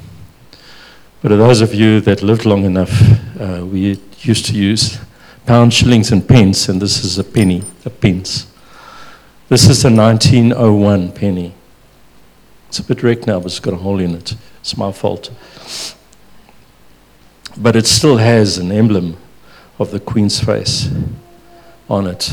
but 1.27 1.39
those 1.39 1.61
of 1.61 1.75
you 1.75 2.01
that 2.03 2.23
lived 2.23 2.45
long 2.45 2.65
enough, 2.65 3.03
uh, 3.41 3.67
we 3.67 3.99
used 4.21 4.47
to 4.47 4.53
use 4.53 4.97
pounds, 5.45 5.75
shillings, 5.75 6.13
and 6.13 6.29
pence, 6.29 6.69
and 6.69 6.81
this 6.81 7.05
is 7.05 7.19
a 7.19 7.25
penny, 7.25 7.65
a 7.85 7.91
pence. 7.91 8.47
This 9.49 9.69
is 9.69 9.85
a 9.85 9.91
1901 9.91 11.11
penny. 11.11 11.53
It's 12.69 12.79
a 12.79 12.85
bit 12.85 13.03
wrecked 13.03 13.27
now, 13.27 13.41
but 13.41 13.47
it's 13.47 13.59
got 13.59 13.75
a 13.75 13.77
hole 13.77 13.99
in 13.99 14.15
it. 14.15 14.37
It's 14.61 14.77
my 14.77 14.93
fault. 14.93 15.33
But 17.57 17.75
it 17.75 17.89
still 17.89 18.19
has 18.19 18.59
an 18.59 18.71
emblem 18.71 19.17
of 19.81 19.91
the 19.91 19.99
Queen's 19.99 20.39
face 20.39 20.89
on 21.91 22.07
it 22.07 22.33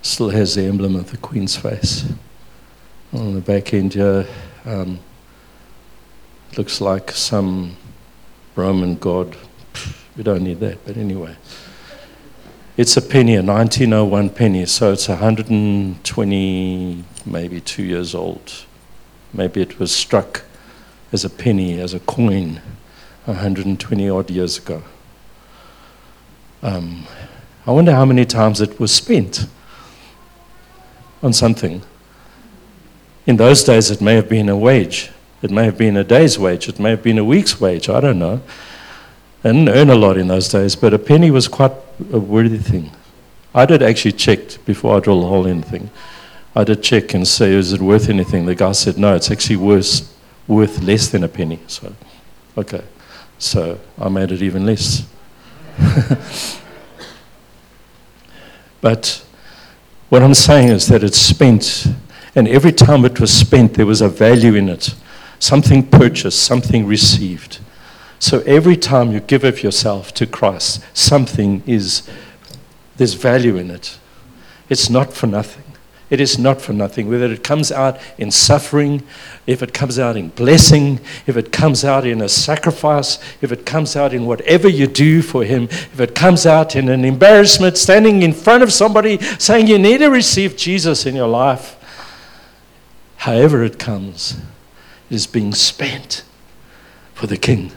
still 0.00 0.30
has 0.30 0.54
the 0.54 0.62
emblem 0.62 0.96
of 0.96 1.10
the 1.10 1.18
Queen's 1.18 1.56
face. 1.56 2.06
On 3.12 3.34
the 3.34 3.40
back 3.42 3.74
end 3.74 3.92
here, 3.92 4.26
um, 4.64 4.98
looks 6.56 6.80
like 6.80 7.10
some 7.10 7.76
Roman 8.56 8.96
god. 8.96 9.36
We 10.16 10.22
don't 10.22 10.42
need 10.42 10.60
that, 10.60 10.84
but 10.84 10.96
anyway. 10.96 11.36
It's 12.76 12.96
a 12.96 13.02
penny, 13.02 13.34
a 13.34 13.42
1901 13.42 14.30
penny, 14.30 14.64
so 14.66 14.92
it's 14.92 15.08
120, 15.08 17.04
maybe 17.26 17.60
two 17.60 17.82
years 17.82 18.14
old. 18.14 18.64
Maybe 19.34 19.60
it 19.60 19.78
was 19.78 19.94
struck 19.94 20.42
as 21.12 21.24
a 21.24 21.30
penny, 21.30 21.78
as 21.80 21.94
a 21.94 22.00
coin, 22.00 22.60
120 23.26 24.08
odd 24.08 24.30
years 24.30 24.58
ago. 24.58 24.82
Um, 26.62 27.06
I 27.66 27.72
wonder 27.72 27.92
how 27.92 28.04
many 28.04 28.24
times 28.24 28.60
it 28.60 28.80
was 28.80 28.92
spent 28.92 29.46
on 31.22 31.32
something. 31.32 31.82
In 33.26 33.36
those 33.36 33.62
days, 33.62 33.90
it 33.90 34.00
may 34.00 34.14
have 34.14 34.28
been 34.28 34.48
a 34.48 34.56
wage. 34.56 35.10
It 35.42 35.50
may 35.50 35.64
have 35.64 35.78
been 35.78 35.96
a 35.96 36.04
day's 36.04 36.38
wage. 36.38 36.68
It 36.68 36.78
may 36.78 36.90
have 36.90 37.02
been 37.02 37.18
a 37.18 37.24
week's 37.24 37.60
wage. 37.60 37.88
I 37.88 38.00
don't 38.00 38.18
know. 38.18 38.42
I 39.42 39.52
didn't 39.52 39.70
earn 39.70 39.88
a 39.88 39.94
lot 39.94 40.18
in 40.18 40.28
those 40.28 40.48
days, 40.50 40.76
but 40.76 40.92
a 40.92 40.98
penny 40.98 41.30
was 41.30 41.48
quite 41.48 41.72
a 42.12 42.18
worthy 42.18 42.58
thing. 42.58 42.90
I 43.54 43.64
did 43.64 43.82
actually 43.82 44.12
check 44.12 44.62
before 44.66 44.96
I 44.96 45.00
drilled 45.00 45.24
a 45.24 45.28
hole 45.28 45.46
in 45.46 45.58
anything. 45.58 45.90
I 46.54 46.64
did 46.64 46.82
check 46.82 47.14
and 47.14 47.26
say, 47.26 47.54
is 47.54 47.72
it 47.72 47.80
worth 47.80 48.10
anything? 48.10 48.44
The 48.44 48.54
guy 48.54 48.72
said, 48.72 48.98
no, 48.98 49.14
it's 49.14 49.30
actually 49.30 49.56
worth, 49.56 50.14
worth 50.46 50.82
less 50.82 51.08
than 51.08 51.24
a 51.24 51.28
penny. 51.28 51.58
So, 51.68 51.94
okay. 52.58 52.82
So 53.38 53.80
I 53.98 54.10
made 54.10 54.32
it 54.32 54.42
even 54.42 54.66
less. 54.66 55.06
but 58.82 59.24
what 60.10 60.22
I'm 60.22 60.34
saying 60.34 60.68
is 60.68 60.86
that 60.88 61.02
it's 61.02 61.18
spent, 61.18 61.86
and 62.34 62.46
every 62.46 62.72
time 62.72 63.06
it 63.06 63.18
was 63.18 63.32
spent, 63.32 63.72
there 63.74 63.86
was 63.86 64.02
a 64.02 64.08
value 64.08 64.54
in 64.54 64.68
it 64.68 64.94
something 65.40 65.88
purchased, 65.88 66.40
something 66.40 66.86
received. 66.86 67.58
So 68.20 68.40
every 68.40 68.76
time 68.76 69.10
you 69.10 69.18
give 69.18 69.42
of 69.42 69.62
yourself 69.62 70.14
to 70.14 70.26
Christ, 70.26 70.84
something 70.94 71.64
is, 71.66 72.08
there's 72.96 73.14
value 73.14 73.56
in 73.56 73.70
it. 73.70 73.98
It's 74.68 74.88
not 74.88 75.12
for 75.12 75.26
nothing. 75.26 75.64
It 76.10 76.20
is 76.20 76.38
not 76.38 76.60
for 76.60 76.72
nothing. 76.72 77.08
Whether 77.08 77.32
it 77.32 77.44
comes 77.44 77.70
out 77.70 77.98
in 78.18 78.32
suffering, 78.32 79.04
if 79.46 79.62
it 79.62 79.72
comes 79.72 79.98
out 79.98 80.16
in 80.16 80.28
blessing, 80.28 81.00
if 81.26 81.36
it 81.36 81.52
comes 81.52 81.84
out 81.84 82.04
in 82.04 82.20
a 82.20 82.28
sacrifice, 82.28 83.18
if 83.40 83.52
it 83.52 83.64
comes 83.64 83.94
out 83.96 84.12
in 84.12 84.26
whatever 84.26 84.68
you 84.68 84.88
do 84.88 85.22
for 85.22 85.44
Him, 85.44 85.64
if 85.64 86.00
it 86.00 86.14
comes 86.16 86.46
out 86.46 86.74
in 86.74 86.88
an 86.88 87.04
embarrassment, 87.04 87.78
standing 87.78 88.22
in 88.22 88.32
front 88.32 88.64
of 88.64 88.72
somebody 88.72 89.18
saying 89.38 89.68
you 89.68 89.78
need 89.78 89.98
to 89.98 90.08
receive 90.08 90.56
Jesus 90.56 91.06
in 91.06 91.14
your 91.14 91.28
life, 91.28 91.76
however 93.18 93.62
it 93.62 93.78
comes, 93.78 94.36
is 95.10 95.26
being 95.26 95.52
spent 95.52 96.24
for 97.14 97.26
the 97.26 97.36
King. 97.36 97.72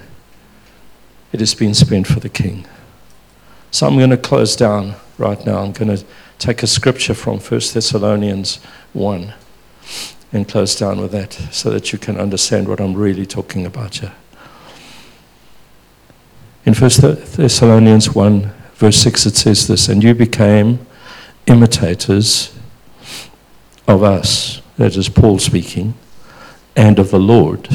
It 1.32 1.42
is 1.42 1.56
being 1.56 1.74
spent 1.74 2.08
for 2.08 2.20
the 2.20 2.30
King. 2.30 2.66
So 3.72 3.88
I'm 3.88 3.98
going 3.98 4.12
to 4.12 4.18
close 4.18 4.56
down 4.56 4.96
right 5.18 5.44
now. 5.46 5.64
I'm 5.64 5.72
going 5.72 5.98
to 5.98 6.06
take 6.38 6.62
a 6.62 6.68
scripture 6.68 7.16
from 7.16 7.40
1 7.40 7.50
Thessalonians 7.74 8.58
1 8.94 9.34
and 10.32 10.48
close 10.48 10.76
down 10.76 11.02
with 11.02 11.12
that 11.12 11.34
so 11.52 11.70
that 11.72 11.92
you 11.92 12.00
can 12.00 12.20
understand 12.20 12.68
what 12.68 12.80
I'm 12.80 12.94
really 12.94 13.26
talking 13.26 13.66
about 13.66 13.96
here. 13.96 14.14
In 16.66 16.74
1 16.74 16.90
Thessalonians 17.36 18.16
1, 18.16 18.54
verse 18.76 18.98
6, 18.98 19.26
it 19.26 19.36
says 19.36 19.68
this 19.68 19.90
And 19.90 20.04
you 20.04 20.14
became 20.14 20.86
imitators 21.48 22.58
of 23.88 24.04
us, 24.04 24.62
that 24.78 24.96
is 24.96 25.10
Paul 25.10 25.40
speaking, 25.40 25.94
and 26.76 27.00
of 27.00 27.12
the 27.12 27.20
Lord. 27.20 27.68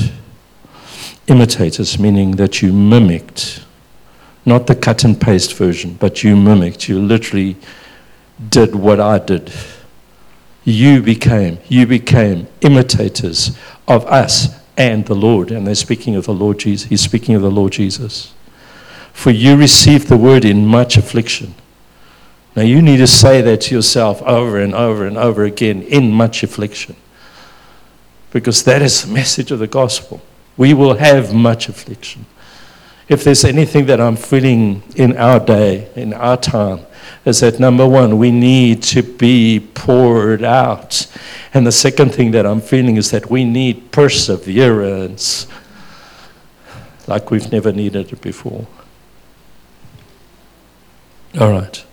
Imitators, 1.26 1.98
meaning 1.98 2.32
that 2.32 2.62
you 2.62 2.72
mimicked, 2.72 3.64
not 4.44 4.66
the 4.66 4.74
cut 4.74 5.04
and 5.04 5.20
paste 5.20 5.54
version, 5.54 5.94
but 5.94 6.22
you 6.22 6.36
mimicked. 6.36 6.88
You 6.88 7.00
literally 7.00 7.56
did 8.48 8.74
what 8.74 9.00
I 9.00 9.18
did. 9.18 9.52
You 10.64 11.02
became, 11.02 11.58
you 11.68 11.86
became 11.86 12.46
imitators 12.60 13.56
of 13.86 14.06
us 14.06 14.58
and 14.76 15.04
the 15.06 15.14
Lord. 15.14 15.50
And 15.50 15.66
they're 15.66 15.74
speaking 15.74 16.16
of 16.16 16.26
the 16.26 16.34
Lord 16.34 16.58
Jesus. 16.58 16.88
He's 16.88 17.00
speaking 17.00 17.34
of 17.34 17.42
the 17.42 17.50
Lord 17.50 17.72
Jesus. 17.72 18.32
For 19.12 19.30
you 19.30 19.56
received 19.56 20.08
the 20.08 20.16
word 20.16 20.44
in 20.44 20.66
much 20.66 20.96
affliction. 20.96 21.54
Now 22.54 22.62
you 22.62 22.80
need 22.80 22.98
to 22.98 23.06
say 23.06 23.40
that 23.40 23.62
to 23.62 23.74
yourself 23.74 24.22
over 24.22 24.58
and 24.58 24.74
over 24.74 25.06
and 25.06 25.16
over 25.16 25.44
again 25.44 25.82
in 25.82 26.12
much 26.12 26.42
affliction. 26.42 26.96
Because 28.38 28.62
that 28.62 28.82
is 28.82 29.02
the 29.02 29.12
message 29.12 29.50
of 29.50 29.58
the 29.58 29.66
gospel. 29.66 30.20
We 30.56 30.72
will 30.72 30.94
have 30.94 31.34
much 31.34 31.68
affliction. 31.68 32.24
If 33.08 33.24
there's 33.24 33.44
anything 33.44 33.86
that 33.86 34.00
I'm 34.00 34.14
feeling 34.14 34.84
in 34.94 35.16
our 35.16 35.40
day, 35.40 35.90
in 35.96 36.12
our 36.12 36.36
time, 36.36 36.86
is 37.24 37.40
that 37.40 37.58
number 37.58 37.84
one, 37.84 38.16
we 38.16 38.30
need 38.30 38.80
to 38.84 39.02
be 39.02 39.58
poured 39.74 40.44
out. 40.44 41.04
And 41.52 41.66
the 41.66 41.72
second 41.72 42.14
thing 42.14 42.30
that 42.30 42.46
I'm 42.46 42.60
feeling 42.60 42.96
is 42.96 43.10
that 43.10 43.28
we 43.28 43.44
need 43.44 43.90
perseverance 43.90 45.48
like 47.08 47.32
we've 47.32 47.50
never 47.50 47.72
needed 47.72 48.12
it 48.12 48.20
before. 48.20 48.68
All 51.40 51.50
right. 51.50 51.84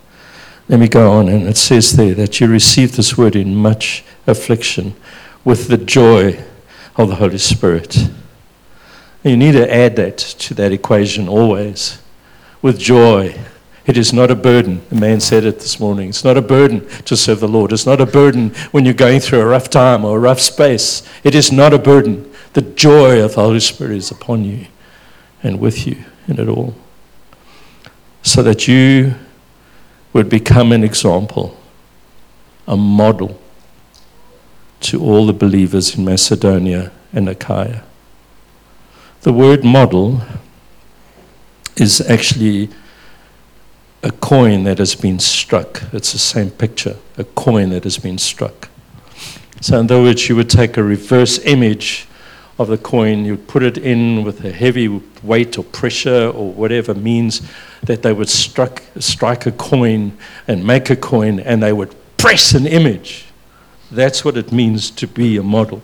Let 0.69 0.79
me 0.79 0.87
go 0.87 1.11
on. 1.11 1.27
And 1.27 1.47
it 1.47 1.57
says 1.57 1.95
there 1.95 2.13
that 2.13 2.39
you 2.39 2.47
received 2.47 2.97
this 2.97 3.17
word 3.17 3.35
in 3.35 3.55
much 3.55 4.03
affliction 4.27 4.95
with 5.45 5.67
the 5.67 5.77
joy 5.77 6.43
of 6.97 7.07
the 7.07 7.15
Holy 7.15 7.37
Spirit. 7.37 8.09
You 9.23 9.37
need 9.37 9.53
to 9.53 9.73
add 9.73 9.95
that 9.95 10.17
to 10.17 10.53
that 10.55 10.71
equation 10.71 11.29
always 11.29 12.01
with 12.61 12.79
joy. 12.79 13.39
It 13.85 13.97
is 13.97 14.11
not 14.11 14.31
a 14.31 14.35
burden. 14.35 14.81
The 14.89 14.95
man 14.95 15.19
said 15.19 15.45
it 15.45 15.59
this 15.59 15.79
morning. 15.79 16.09
It's 16.09 16.23
not 16.23 16.37
a 16.37 16.41
burden 16.41 16.87
to 17.05 17.15
serve 17.15 17.39
the 17.39 17.47
Lord. 17.47 17.71
It's 17.71 17.85
not 17.85 18.01
a 18.01 18.05
burden 18.05 18.49
when 18.71 18.83
you're 18.83 18.95
going 18.95 19.19
through 19.19 19.41
a 19.41 19.45
rough 19.45 19.69
time 19.69 20.03
or 20.03 20.17
a 20.17 20.19
rough 20.19 20.41
space. 20.41 21.07
It 21.23 21.35
is 21.35 21.51
not 21.51 21.73
a 21.73 21.79
burden. 21.79 22.31
The 22.53 22.63
joy 22.63 23.23
of 23.23 23.35
the 23.35 23.41
Holy 23.41 23.59
Spirit 23.59 23.97
is 23.97 24.09
upon 24.09 24.43
you 24.43 24.65
and 25.43 25.59
with 25.59 25.85
you 25.85 26.03
in 26.27 26.39
it 26.39 26.47
all. 26.47 26.73
So 28.23 28.41
that 28.41 28.67
you 28.67 29.13
would 30.13 30.29
become 30.29 30.71
an 30.71 30.83
example, 30.83 31.55
a 32.67 32.75
model 32.75 33.39
to 34.85 35.01
all 35.01 35.25
the 35.25 35.33
believers 35.33 35.95
in 35.95 36.05
Macedonia 36.05 36.91
and 37.11 37.27
Achaia. 37.27 37.83
The 39.21 39.33
word 39.33 39.63
model 39.63 40.21
is 41.75 42.01
actually 42.01 42.69
a 44.03 44.11
coin 44.11 44.63
that 44.65 44.77
has 44.77 44.93
been 44.93 45.17
struck. 45.17 45.81
It's 45.91 46.11
the 46.11 46.19
same 46.19 46.51
picture, 46.51 46.97
a 47.17 47.23
coin 47.23 47.69
that 47.71 47.83
has 47.83 47.97
been 47.97 48.19
struck. 48.19 48.69
So, 49.61 49.79
in 49.79 49.85
other 49.85 50.01
words, 50.01 50.29
you 50.29 50.35
would 50.35 50.51
take 50.51 50.77
a 50.77 50.83
reverse 50.83 51.39
image 51.39 52.07
of 52.59 52.67
the 52.67 52.77
coin, 52.77 53.25
you'd 53.25 53.47
put 53.47 53.63
it 53.63 53.77
in 53.79 54.23
with 54.23 54.45
a 54.45 54.51
heavy 54.51 55.01
weight 55.23 55.57
or 55.57 55.63
pressure 55.63 56.29
or 56.29 56.53
whatever 56.53 56.93
means 56.93 57.41
that 57.83 58.03
they 58.03 58.13
would 58.13 58.29
struck, 58.29 58.83
strike 58.99 59.45
a 59.47 59.51
coin 59.51 60.15
and 60.47 60.63
make 60.65 60.89
a 60.91 60.95
coin, 60.95 61.39
and 61.39 61.63
they 61.63 61.73
would 61.73 61.93
press 62.17 62.53
an 62.53 62.67
image. 62.67 63.25
That's 63.91 64.25
what 64.25 64.37
it 64.37 64.51
means 64.51 64.89
to 64.91 65.07
be 65.07 65.37
a 65.37 65.43
model. 65.43 65.81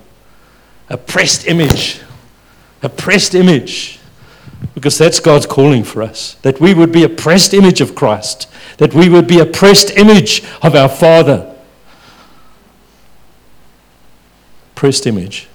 A 0.90 0.98
pressed 0.98 1.48
image. 1.48 2.02
A 2.82 2.90
pressed 2.90 3.36
image 3.36 4.00
because 4.74 4.98
that's 4.98 5.20
God's 5.20 5.46
calling 5.46 5.84
for 5.84 6.02
us. 6.02 6.36
That 6.42 6.60
we 6.60 6.74
would 6.74 6.92
be 6.92 7.04
a 7.04 7.10
pressed 7.10 7.54
image 7.54 7.82
of 7.82 7.96
Christ, 7.96 8.48
that 8.78 8.94
we 8.94 9.10
would 9.10 9.28
be 9.28 9.40
a 9.40 9.46
pressed 9.46 9.92
image 9.92 10.44
of 10.62 10.76
our 10.76 10.90
Father. 10.90 11.56
Pressed 14.76 15.06
image. 15.06 15.48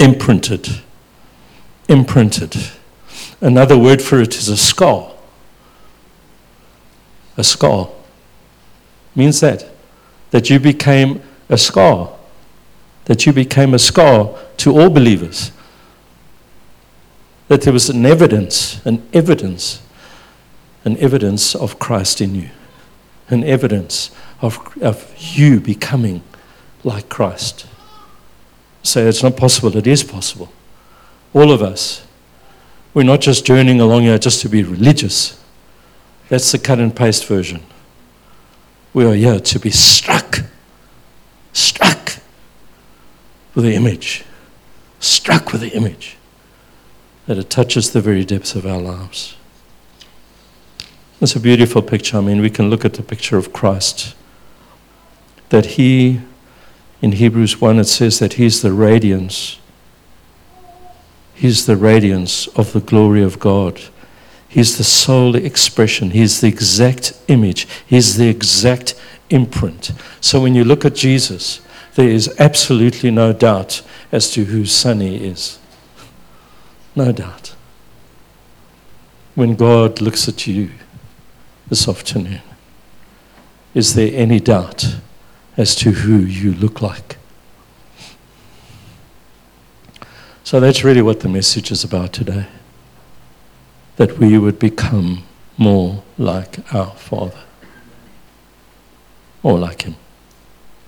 Imprinted. 0.00 0.80
Imprinted. 1.88 2.56
Another 3.40 3.76
word 3.76 4.00
for 4.00 4.20
it 4.20 4.36
is 4.36 4.48
a 4.48 4.56
scar. 4.56 5.12
A 7.36 7.44
scar 7.44 7.90
means 9.14 9.40
that. 9.40 9.68
That 10.30 10.50
you 10.50 10.60
became 10.60 11.22
a 11.48 11.58
scar 11.58 12.18
that 13.08 13.24
you 13.24 13.32
became 13.32 13.72
a 13.72 13.78
scar 13.78 14.38
to 14.58 14.78
all 14.78 14.90
believers. 14.90 15.50
That 17.48 17.62
there 17.62 17.72
was 17.72 17.88
an 17.88 18.04
evidence, 18.04 18.84
an 18.84 19.02
evidence, 19.14 19.82
an 20.84 20.96
evidence 20.98 21.54
of 21.54 21.78
Christ 21.78 22.20
in 22.20 22.34
you, 22.34 22.50
an 23.30 23.44
evidence 23.44 24.10
of, 24.42 24.58
of 24.82 25.14
you 25.18 25.58
becoming 25.58 26.22
like 26.84 27.08
Christ. 27.08 27.66
Say 28.82 29.00
so 29.00 29.08
it's 29.08 29.22
not 29.22 29.38
possible, 29.38 29.74
it 29.74 29.86
is 29.86 30.04
possible. 30.04 30.52
All 31.32 31.50
of 31.50 31.62
us. 31.62 32.06
We're 32.92 33.04
not 33.04 33.20
just 33.20 33.46
journeying 33.46 33.80
along 33.80 34.02
here 34.02 34.18
just 34.18 34.42
to 34.42 34.50
be 34.50 34.62
religious. 34.62 35.42
That's 36.28 36.52
the 36.52 36.58
cut 36.58 36.78
and 36.78 36.94
paste 36.94 37.26
version. 37.26 37.62
We 38.92 39.04
are 39.04 39.14
here 39.14 39.40
to 39.40 39.58
be 39.58 39.70
struck, 39.70 40.40
struck 41.52 42.18
with 43.54 43.64
the 43.64 43.74
image, 43.74 44.24
struck 45.00 45.52
with 45.52 45.60
the 45.60 45.70
image, 45.70 46.16
that 47.26 47.38
it 47.38 47.50
touches 47.50 47.92
the 47.92 48.00
very 48.00 48.24
depths 48.24 48.54
of 48.54 48.66
our 48.66 48.80
lives. 48.80 49.36
It's 51.20 51.34
a 51.34 51.40
beautiful 51.40 51.82
picture. 51.82 52.18
I 52.18 52.20
mean, 52.20 52.40
we 52.40 52.50
can 52.50 52.70
look 52.70 52.84
at 52.84 52.94
the 52.94 53.02
picture 53.02 53.36
of 53.36 53.52
Christ. 53.52 54.14
That 55.48 55.66
He, 55.66 56.20
in 57.02 57.12
Hebrews 57.12 57.60
1, 57.60 57.80
it 57.80 57.84
says 57.84 58.20
that 58.20 58.34
He's 58.34 58.62
the 58.62 58.72
radiance. 58.72 59.58
He's 61.34 61.66
the 61.66 61.76
radiance 61.76 62.46
of 62.48 62.72
the 62.72 62.80
glory 62.80 63.22
of 63.22 63.38
God. 63.38 63.80
He's 64.48 64.78
the 64.78 64.84
sole 64.84 65.36
expression. 65.36 66.10
He's 66.10 66.40
the 66.40 66.48
exact 66.48 67.12
image. 67.28 67.68
He's 67.86 68.16
the 68.16 68.28
exact 68.28 68.94
imprint. 69.30 69.92
So 70.20 70.40
when 70.40 70.54
you 70.54 70.64
look 70.64 70.84
at 70.84 70.94
Jesus, 70.94 71.60
there 71.94 72.08
is 72.08 72.34
absolutely 72.38 73.10
no 73.10 73.32
doubt 73.32 73.82
as 74.10 74.30
to 74.30 74.44
whose 74.44 74.72
son 74.72 75.00
he 75.00 75.16
is. 75.16 75.58
No 76.96 77.12
doubt. 77.12 77.54
When 79.34 79.54
God 79.54 80.00
looks 80.00 80.28
at 80.28 80.46
you 80.46 80.70
this 81.68 81.88
afternoon, 81.88 82.40
is 83.74 83.94
there 83.94 84.10
any 84.14 84.40
doubt 84.40 84.96
as 85.56 85.74
to 85.76 85.90
who 85.90 86.18
you 86.18 86.54
look 86.54 86.80
like? 86.80 87.16
So 90.42 90.58
that's 90.58 90.82
really 90.82 91.02
what 91.02 91.20
the 91.20 91.28
message 91.28 91.70
is 91.70 91.84
about 91.84 92.14
today. 92.14 92.46
That 93.98 94.18
we 94.18 94.36
would 94.38 94.58
become 94.58 95.24
more 95.56 96.02
like 96.16 96.74
our 96.74 96.92
Father, 96.96 97.38
or 99.42 99.58
like 99.58 99.82
Him, 99.82 99.96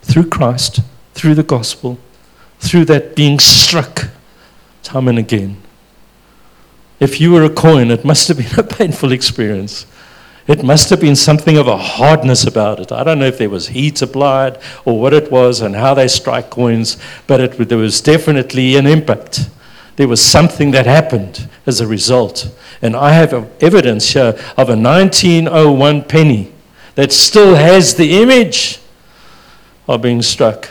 through 0.03 0.31
Christ 0.31 0.81
through 1.21 1.35
the 1.35 1.43
gospel, 1.43 1.99
through 2.61 2.87
that 2.87 3.15
being 3.15 3.39
struck 3.39 4.09
time 4.83 5.07
and 5.07 5.19
again. 5.19 5.61
If 6.99 7.21
you 7.21 7.33
were 7.33 7.45
a 7.45 7.51
coin, 7.51 7.91
it 7.91 8.07
must 8.07 8.27
have 8.29 8.39
been 8.39 8.59
a 8.59 8.63
painful 8.79 9.13
experience. 9.13 9.85
It 10.47 10.65
must 10.65 10.89
have 10.89 11.01
been 11.01 11.17
something 11.17 11.59
of 11.59 11.69
a 11.69 11.77
hardness 11.77 12.47
about 12.47 12.81
it. 12.81 12.91
I 12.91 13.05
don't 13.05 13.19
know 13.19 13.27
if 13.27 13.37
there 13.37 13.51
was 13.51 13.69
heat 13.69 14.01
applied 14.01 14.59
or 14.87 14.99
what 14.99 15.13
it 15.13 15.31
was 15.31 15.61
and 15.61 15.77
how 15.77 15.93
they 15.93 16.09
strike 16.09 16.49
coins, 16.49 16.97
but 17.27 17.41
it, 17.41 17.69
there 17.69 17.77
was 17.77 18.01
definitely 18.01 18.77
an 18.77 18.87
impact. 18.87 19.51
There 20.01 20.09
was 20.09 20.25
something 20.25 20.71
that 20.71 20.87
happened 20.87 21.47
as 21.67 21.83
a 21.83 21.87
result. 21.87 22.49
And 22.81 22.97
I 22.97 23.13
have 23.13 23.35
evidence 23.63 24.15
here 24.15 24.35
of 24.57 24.71
a 24.71 24.75
1901 24.75 26.05
penny 26.05 26.51
that 26.95 27.13
still 27.13 27.55
has 27.55 27.97
the 27.97 28.17
image 28.23 28.81
of 29.87 30.01
being 30.01 30.23
struck. 30.23 30.71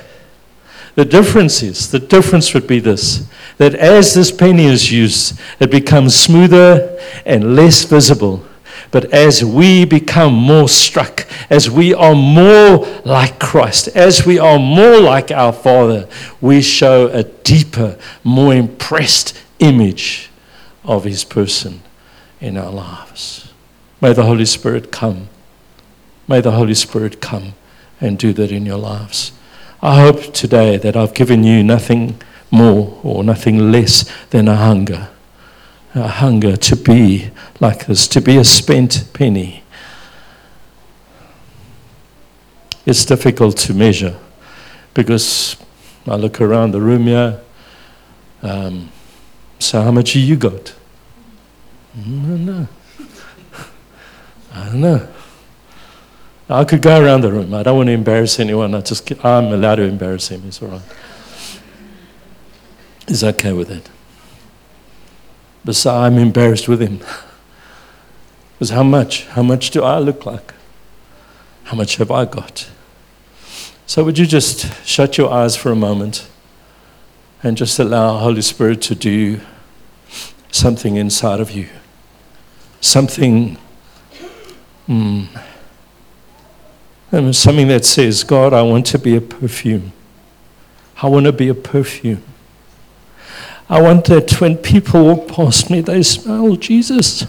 The 0.95 1.05
difference 1.05 1.61
is, 1.61 1.91
the 1.91 1.99
difference 1.99 2.55
would 2.55 2.65
be 2.65 2.79
this 2.79 3.29
that 3.59 3.75
as 3.75 4.15
this 4.15 4.31
penny 4.31 4.65
is 4.65 4.91
used, 4.91 5.39
it 5.59 5.69
becomes 5.69 6.15
smoother 6.15 6.99
and 7.23 7.55
less 7.55 7.83
visible. 7.83 8.43
But 8.91 9.13
as 9.13 9.43
we 9.43 9.85
become 9.85 10.33
more 10.33 10.67
struck, 10.67 11.27
as 11.49 11.69
we 11.69 11.93
are 11.93 12.15
more 12.15 12.87
like 13.05 13.39
Christ, 13.39 13.89
as 13.89 14.25
we 14.25 14.39
are 14.39 14.57
more 14.57 14.99
like 14.99 15.31
our 15.31 15.53
Father, 15.53 16.07
we 16.41 16.61
show 16.61 17.07
a 17.07 17.23
deeper, 17.23 17.97
more 18.23 18.53
impressed 18.53 19.39
image 19.59 20.29
of 20.83 21.03
His 21.03 21.23
person 21.23 21.81
in 22.41 22.57
our 22.57 22.71
lives. 22.71 23.51
May 24.01 24.13
the 24.13 24.23
Holy 24.23 24.45
Spirit 24.45 24.91
come. 24.91 25.29
May 26.27 26.41
the 26.41 26.51
Holy 26.51 26.73
Spirit 26.73 27.21
come 27.21 27.53
and 28.01 28.17
do 28.17 28.33
that 28.33 28.51
in 28.51 28.65
your 28.65 28.77
lives. 28.77 29.33
I 29.81 30.01
hope 30.01 30.33
today 30.33 30.77
that 30.77 30.95
I've 30.95 31.13
given 31.13 31.43
you 31.43 31.63
nothing 31.63 32.19
more 32.51 32.99
or 33.03 33.23
nothing 33.23 33.71
less 33.71 34.09
than 34.31 34.47
a 34.47 34.55
hunger. 34.55 35.09
A 35.99 36.07
hunger 36.07 36.55
to 36.55 36.75
be 36.77 37.29
like 37.59 37.87
this, 37.87 38.07
to 38.07 38.21
be 38.21 38.37
a 38.37 38.45
spent 38.45 39.09
penny. 39.11 39.63
It's 42.85 43.03
difficult 43.03 43.57
to 43.57 43.73
measure 43.73 44.17
because 44.93 45.57
I 46.07 46.15
look 46.15 46.39
around 46.39 46.71
the 46.71 46.79
room 46.79 47.03
here. 47.03 47.41
Um, 48.41 48.89
so, 49.59 49.81
how 49.81 49.91
much 49.91 50.15
you 50.15 50.37
got? 50.37 50.73
I 51.97 52.01
don't 52.01 52.45
know. 52.45 52.67
I 54.53 54.65
don't 54.67 54.81
know. 54.81 55.07
I 56.49 56.63
could 56.63 56.81
go 56.81 57.03
around 57.03 57.21
the 57.21 57.31
room. 57.33 57.53
I 57.53 57.63
don't 57.63 57.75
want 57.75 57.87
to 57.87 57.93
embarrass 57.93 58.39
anyone. 58.39 58.73
I 58.73 58.79
just, 58.79 59.11
I'm 59.25 59.47
allowed 59.47 59.75
to 59.75 59.83
embarrass 59.83 60.29
him. 60.29 60.43
It's 60.47 60.61
all 60.61 60.69
right. 60.69 60.81
He's 63.05 63.21
okay 63.21 63.51
with 63.51 63.69
it. 63.69 63.89
But 65.63 65.85
I'm 65.85 66.17
embarrassed 66.17 66.67
with 66.67 66.81
him. 66.81 66.99
Because 68.53 68.71
how 68.71 68.83
much? 68.83 69.25
How 69.27 69.43
much 69.43 69.71
do 69.71 69.83
I 69.83 69.99
look 69.99 70.25
like? 70.25 70.53
How 71.63 71.77
much 71.77 71.97
have 71.97 72.11
I 72.11 72.25
got? 72.25 72.69
So 73.85 74.03
would 74.03 74.17
you 74.17 74.25
just 74.25 74.85
shut 74.85 75.17
your 75.17 75.31
eyes 75.31 75.55
for 75.55 75.71
a 75.71 75.75
moment 75.75 76.27
and 77.41 77.55
just 77.55 77.79
allow 77.79 78.17
Holy 78.17 78.41
Spirit 78.41 78.81
to 78.83 78.95
do 78.95 79.39
something 80.51 80.95
inside 80.95 81.39
of 81.39 81.51
you? 81.51 81.69
Something. 82.81 83.57
Mm, 84.87 85.27
something 87.31 87.67
that 87.67 87.85
says, 87.85 88.23
God, 88.23 88.53
I 88.53 88.61
want 88.61 88.85
to 88.87 88.99
be 88.99 89.15
a 89.15 89.21
perfume. 89.21 89.93
I 91.01 91.07
want 91.07 91.25
to 91.25 91.31
be 91.31 91.47
a 91.47 91.55
perfume. 91.55 92.23
I 93.69 93.81
want 93.81 94.05
that 94.05 94.41
when 94.41 94.57
people 94.57 95.05
walk 95.05 95.27
past 95.27 95.69
me, 95.69 95.81
they 95.81 96.01
smell 96.01 96.55
Jesus. 96.55 97.27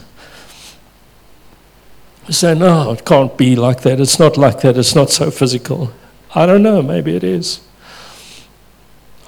I 2.26 2.32
say, 2.32 2.54
no, 2.54 2.92
it 2.92 3.04
can't 3.04 3.36
be 3.36 3.56
like 3.56 3.82
that. 3.82 4.00
It's 4.00 4.18
not 4.18 4.38
like 4.38 4.60
that. 4.60 4.78
It's 4.78 4.94
not 4.94 5.10
so 5.10 5.30
physical. 5.30 5.92
I 6.34 6.46
don't 6.46 6.62
know. 6.62 6.80
Maybe 6.80 7.14
it 7.14 7.24
is. 7.24 7.60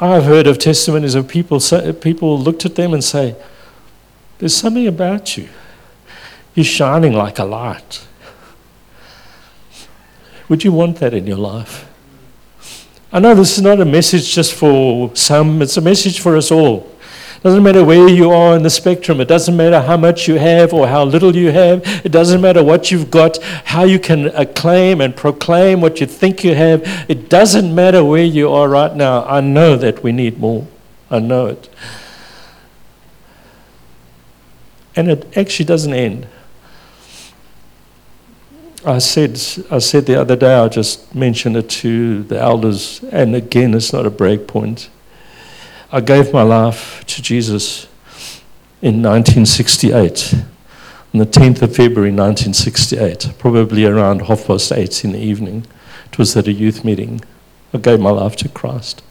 I've 0.00 0.24
heard 0.24 0.46
of 0.46 0.58
testimonies 0.58 1.14
of 1.14 1.28
people, 1.28 1.60
say, 1.60 1.92
people 1.92 2.38
looked 2.38 2.64
at 2.64 2.76
them 2.76 2.94
and 2.94 3.04
say, 3.04 3.36
there's 4.38 4.54
something 4.56 4.86
about 4.86 5.36
you. 5.36 5.48
You're 6.54 6.64
shining 6.64 7.12
like 7.12 7.38
a 7.38 7.44
light. 7.44 8.06
Would 10.48 10.64
you 10.64 10.72
want 10.72 10.96
that 10.98 11.14
in 11.14 11.26
your 11.26 11.36
life? 11.36 11.88
I 13.12 13.20
know 13.20 13.34
this 13.34 13.56
is 13.56 13.62
not 13.62 13.80
a 13.80 13.84
message 13.84 14.34
just 14.34 14.54
for 14.54 15.14
some, 15.14 15.60
it's 15.60 15.76
a 15.76 15.80
message 15.80 16.20
for 16.20 16.36
us 16.36 16.50
all. 16.50 16.91
It 17.42 17.48
doesn't 17.48 17.64
matter 17.64 17.84
where 17.84 18.08
you 18.08 18.30
are 18.30 18.54
in 18.54 18.62
the 18.62 18.70
spectrum. 18.70 19.20
It 19.20 19.26
doesn't 19.26 19.56
matter 19.56 19.80
how 19.80 19.96
much 19.96 20.28
you 20.28 20.36
have 20.36 20.72
or 20.72 20.86
how 20.86 21.02
little 21.02 21.34
you 21.34 21.50
have. 21.50 21.82
It 22.04 22.12
doesn't 22.12 22.40
matter 22.40 22.62
what 22.62 22.92
you've 22.92 23.10
got, 23.10 23.42
how 23.64 23.82
you 23.82 23.98
can 23.98 24.28
acclaim 24.28 25.00
and 25.00 25.16
proclaim 25.16 25.80
what 25.80 26.00
you 26.00 26.06
think 26.06 26.44
you 26.44 26.54
have. 26.54 26.82
It 27.08 27.28
doesn't 27.28 27.74
matter 27.74 28.04
where 28.04 28.22
you 28.22 28.48
are 28.52 28.68
right 28.68 28.94
now. 28.94 29.24
I 29.24 29.40
know 29.40 29.74
that 29.74 30.04
we 30.04 30.12
need 30.12 30.38
more. 30.38 30.68
I 31.10 31.18
know 31.18 31.46
it. 31.46 31.68
And 34.94 35.10
it 35.10 35.36
actually 35.36 35.64
doesn't 35.64 35.92
end. 35.92 36.28
I 38.86 38.98
said, 38.98 39.32
I 39.68 39.80
said 39.80 40.06
the 40.06 40.20
other 40.20 40.36
day, 40.36 40.54
I 40.54 40.68
just 40.68 41.12
mentioned 41.12 41.56
it 41.56 41.68
to 41.70 42.22
the 42.22 42.38
elders, 42.38 43.02
and 43.10 43.34
again, 43.34 43.74
it's 43.74 43.92
not 43.92 44.06
a 44.06 44.10
break 44.10 44.46
point. 44.46 44.90
I 45.94 46.00
gave 46.00 46.32
my 46.32 46.42
life 46.42 47.04
to 47.04 47.20
Jesus 47.20 47.84
in 48.80 49.02
1968, 49.02 50.34
on 51.12 51.20
the 51.20 51.26
10th 51.26 51.60
of 51.60 51.76
February 51.76 52.10
1968, 52.10 53.34
probably 53.38 53.84
around 53.84 54.22
half 54.22 54.46
past 54.46 54.72
eight 54.72 55.04
in 55.04 55.12
the 55.12 55.18
evening. 55.18 55.66
It 56.10 56.16
was 56.16 56.34
at 56.34 56.48
a 56.48 56.52
youth 56.52 56.82
meeting. 56.82 57.20
I 57.74 57.78
gave 57.78 58.00
my 58.00 58.08
life 58.08 58.36
to 58.36 58.48
Christ. 58.48 59.02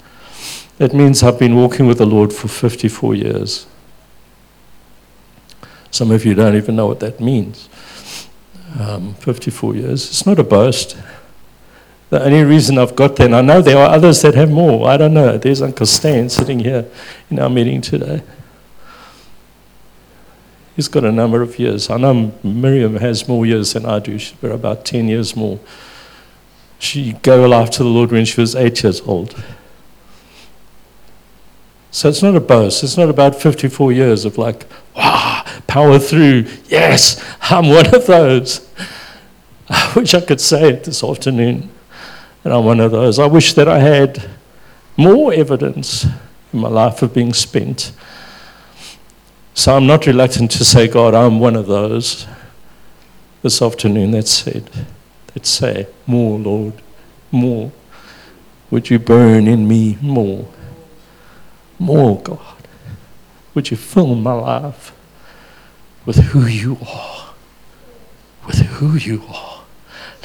That 0.79 0.91
means 0.91 1.21
I've 1.21 1.37
been 1.37 1.55
walking 1.55 1.85
with 1.85 1.99
the 1.99 2.07
Lord 2.07 2.33
for 2.33 2.47
54 2.47 3.13
years. 3.13 3.67
Some 5.91 6.09
of 6.09 6.25
you 6.25 6.33
don't 6.33 6.55
even 6.55 6.75
know 6.75 6.87
what 6.87 6.99
that 7.01 7.19
means 7.19 7.69
um, 8.79 9.13
54 9.15 9.75
years. 9.75 10.09
It's 10.09 10.25
not 10.25 10.39
a 10.39 10.43
boast. 10.43 10.97
The 12.11 12.25
only 12.25 12.43
reason 12.43 12.77
I've 12.77 12.93
got 12.93 13.15
that, 13.15 13.27
and 13.27 13.35
I 13.37 13.41
know 13.41 13.61
there 13.61 13.77
are 13.77 13.89
others 13.89 14.21
that 14.23 14.35
have 14.35 14.51
more. 14.51 14.89
I 14.89 14.97
don't 14.97 15.13
know. 15.13 15.37
There's 15.37 15.61
Uncle 15.61 15.85
Stan 15.85 16.27
sitting 16.27 16.59
here 16.59 16.85
in 17.29 17.39
our 17.39 17.49
meeting 17.49 17.79
today. 17.79 18.21
He's 20.75 20.89
got 20.89 21.05
a 21.05 21.11
number 21.11 21.41
of 21.41 21.57
years. 21.57 21.89
I 21.89 21.95
know 21.95 22.33
Miriam 22.43 22.97
has 22.97 23.29
more 23.29 23.45
years 23.45 23.71
than 23.71 23.85
I 23.85 23.99
do. 23.99 24.19
She's 24.19 24.35
about 24.43 24.83
10 24.83 25.07
years 25.07 25.37
more. 25.37 25.57
She 26.79 27.13
gave 27.13 27.39
her 27.39 27.47
life 27.47 27.69
to 27.71 27.83
the 27.83 27.89
Lord 27.89 28.11
when 28.11 28.25
she 28.25 28.41
was 28.41 28.57
eight 28.57 28.83
years 28.83 28.99
old. 29.01 29.41
So 31.91 32.09
it's 32.09 32.21
not 32.21 32.35
a 32.35 32.41
boast. 32.41 32.83
It's 32.83 32.97
not 32.97 33.07
about 33.07 33.41
54 33.41 33.93
years 33.93 34.25
of 34.25 34.37
like, 34.37 34.65
wow, 34.97 35.45
power 35.65 35.97
through. 35.97 36.45
Yes, 36.65 37.23
I'm 37.43 37.69
one 37.69 37.95
of 37.95 38.05
those. 38.05 38.69
I 39.69 39.93
wish 39.95 40.13
I 40.13 40.19
could 40.19 40.41
say 40.41 40.71
it 40.71 40.83
this 40.83 41.05
afternoon. 41.05 41.69
And 42.43 42.53
I'm 42.53 42.65
one 42.65 42.79
of 42.79 42.91
those. 42.91 43.19
I 43.19 43.27
wish 43.27 43.53
that 43.53 43.67
I 43.67 43.79
had 43.79 44.29
more 44.97 45.33
evidence 45.33 46.05
in 46.51 46.59
my 46.59 46.69
life 46.69 47.01
of 47.01 47.13
being 47.13 47.33
spent. 47.33 47.91
So 49.53 49.75
I'm 49.75 49.85
not 49.85 50.07
reluctant 50.07 50.51
to 50.51 50.65
say, 50.65 50.87
God, 50.87 51.13
I'm 51.13 51.39
one 51.39 51.55
of 51.55 51.67
those 51.67 52.25
this 53.41 53.61
afternoon 53.61 54.11
that 54.11 54.27
said, 54.27 54.69
that 55.33 55.45
say, 55.45 55.87
more, 56.07 56.39
Lord, 56.39 56.73
more. 57.31 57.71
Would 58.69 58.89
you 58.89 58.99
burn 58.99 59.47
in 59.47 59.67
me 59.67 59.97
more? 60.01 60.47
More, 61.77 62.21
God. 62.21 62.39
Would 63.53 63.69
you 63.69 63.77
fill 63.77 64.15
my 64.15 64.33
life 64.33 64.93
with 66.05 66.17
who 66.17 66.45
you 66.45 66.77
are? 66.87 67.33
With 68.47 68.59
who 68.59 68.95
you 68.95 69.23
are. 69.27 69.50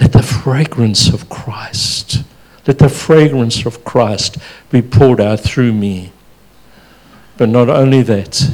Let 0.01 0.13
the 0.13 0.23
fragrance 0.23 1.09
of 1.13 1.29
Christ, 1.29 2.23
let 2.67 2.79
the 2.79 2.89
fragrance 2.89 3.65
of 3.65 3.85
Christ 3.85 4.37
be 4.71 4.83
poured 4.83 5.21
out 5.21 5.41
through 5.41 5.73
me. 5.73 6.13
But 7.37 7.49
not 7.49 7.69
only 7.69 8.03
that, 8.03 8.51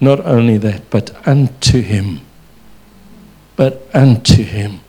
not 0.00 0.20
only 0.24 0.58
that, 0.58 0.90
but 0.90 1.10
unto 1.26 1.80
him. 1.80 2.20
But 3.56 3.88
unto 3.92 4.44
him 4.44 4.80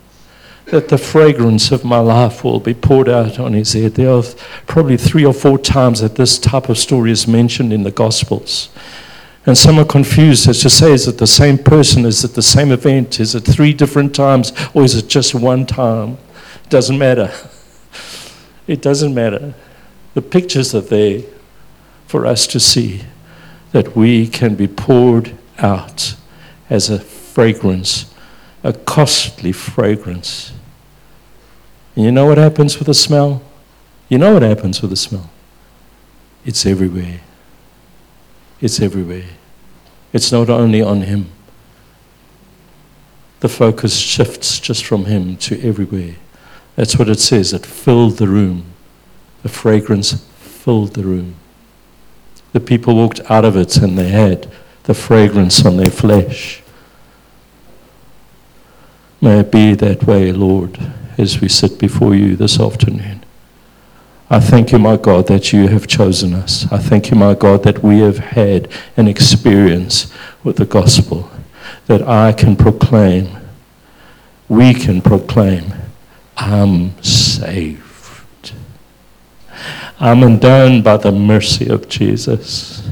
that 0.70 0.90
the 0.90 0.98
fragrance 0.98 1.72
of 1.72 1.84
my 1.84 2.00
life 2.00 2.44
will 2.44 2.60
be 2.60 2.74
poured 2.74 3.10
out 3.10 3.40
on 3.40 3.54
his 3.54 3.74
head. 3.74 3.96
There 3.96 4.12
are 4.12 4.24
probably 4.68 4.98
three 4.98 5.26
or 5.26 5.34
four 5.34 5.58
times 5.58 6.02
that 6.02 6.16
this 6.16 6.38
type 6.38 6.70
of 6.70 6.78
story 6.78 7.12
is 7.12 7.28
mentioned 7.28 7.74
in 7.74 7.84
the 7.84 7.92
Gospels. 7.92 8.70
And 9.46 9.58
some 9.58 9.80
are 9.80 9.86
confused 9.86 10.48
as 10.48 10.62
to 10.62 10.70
say, 10.70 10.92
is 10.92 11.08
it 11.08 11.18
the 11.18 11.28
same 11.28 11.58
person? 11.58 12.06
Is 12.06 12.24
it 12.24 12.34
the 12.34 12.42
same 12.42 12.72
event? 12.72 13.20
Is 13.20 13.36
it 13.36 13.42
three 13.42 13.74
different 13.74 14.14
times? 14.14 14.52
Or 14.74 14.84
is 14.84 14.96
it 14.96 15.08
just 15.08 15.34
one 15.34 15.66
time? 15.66 16.18
It 16.64 16.70
doesn't 16.70 16.98
matter. 16.98 17.32
It 18.68 18.84
doesn't 18.84 19.16
matter. 19.16 19.56
The 20.14 20.22
pictures 20.22 20.76
are 20.76 20.82
there 20.82 21.24
for 22.06 22.28
us 22.28 22.46
to 22.46 22.60
see 22.60 23.02
that 23.72 23.96
we 23.96 24.28
can 24.28 24.54
be 24.54 24.68
poured 24.68 25.36
out 25.58 26.14
as 26.70 26.92
a 26.92 27.00
fragrance, 27.00 28.14
a 28.64 28.74
costly 28.74 29.52
fragrance 29.54 30.52
and 32.00 32.06
you 32.06 32.14
know 32.14 32.26
what 32.26 32.38
happens 32.38 32.80
with 32.80 32.86
the 32.86 32.94
smell? 32.94 33.42
You 34.08 34.20
know 34.20 34.34
what 34.34 34.42
happens 34.42 34.82
with 34.82 34.92
the 34.92 34.96
smell? 34.96 35.30
It's 36.46 36.66
everywhere. 36.66 37.20
It's 38.62 38.80
everywhere. 38.80 39.26
It's 40.12 40.32
not 40.32 40.50
only 40.50 40.82
on 40.82 41.02
Him. 41.02 41.30
The 43.40 43.50
focus 43.50 43.98
shifts 43.98 44.60
just 44.60 44.86
from 44.86 45.06
Him 45.06 45.38
to 45.38 45.62
everywhere. 45.62 46.16
That's 46.76 46.98
what 46.98 47.10
it 47.10 47.20
says. 47.20 47.54
It 47.54 47.66
filled 47.66 48.18
the 48.18 48.28
room. 48.28 48.66
The 49.44 49.50
fragrance 49.50 50.14
filled 50.38 50.94
the 50.94 51.04
room. 51.04 51.36
The 52.52 52.60
people 52.60 52.96
walked 52.96 53.22
out 53.30 53.46
of 53.46 53.56
it 53.56 53.78
and 53.78 53.98
they 53.98 54.10
had 54.10 54.52
the 54.84 54.94
fragrance 54.94 55.66
on 55.66 55.78
their 55.78 55.92
flesh. 55.92 56.62
May 59.22 59.40
it 59.40 59.52
be 59.52 59.76
that 59.76 60.04
way, 60.04 60.32
Lord 60.32 60.78
as 61.20 61.42
we 61.42 61.50
sit 61.50 61.78
before 61.78 62.16
you 62.16 62.38
this 62.38 62.60
afternoon. 62.60 63.19
I 64.32 64.40
thank 64.40 64.72
you, 64.72 64.78
my 64.78 64.96
God, 64.96 65.26
that 65.28 65.52
you 65.52 65.68
have 65.70 65.88
chosen 65.88 66.36
us. 66.36 66.72
I 66.72 66.78
thank 66.78 67.10
you, 67.10 67.18
my 67.18 67.34
God, 67.34 67.64
that 67.64 67.82
we 67.82 68.00
have 68.02 68.20
had 68.20 68.70
an 68.96 69.08
experience 69.08 70.14
with 70.44 70.58
the 70.58 70.66
gospel, 70.66 71.32
that 71.88 72.08
I 72.08 72.34
can 72.34 72.56
proclaim, 72.56 73.38
we 74.48 74.76
can 74.76 75.02
proclaim, 75.02 75.74
I'm 76.38 77.02
saved. 77.02 78.54
I'm 80.00 80.22
undone 80.22 80.84
by 80.84 80.98
the 80.98 81.12
mercy 81.12 81.68
of 81.68 81.90
Jesus. 81.90 82.88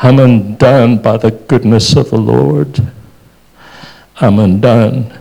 I'm 0.00 0.20
undone 0.20 1.02
by 1.02 1.16
the 1.16 1.32
goodness 1.32 1.96
of 1.96 2.10
the 2.10 2.18
Lord. 2.18 2.80
I'm 4.20 4.38
undone 4.38 5.12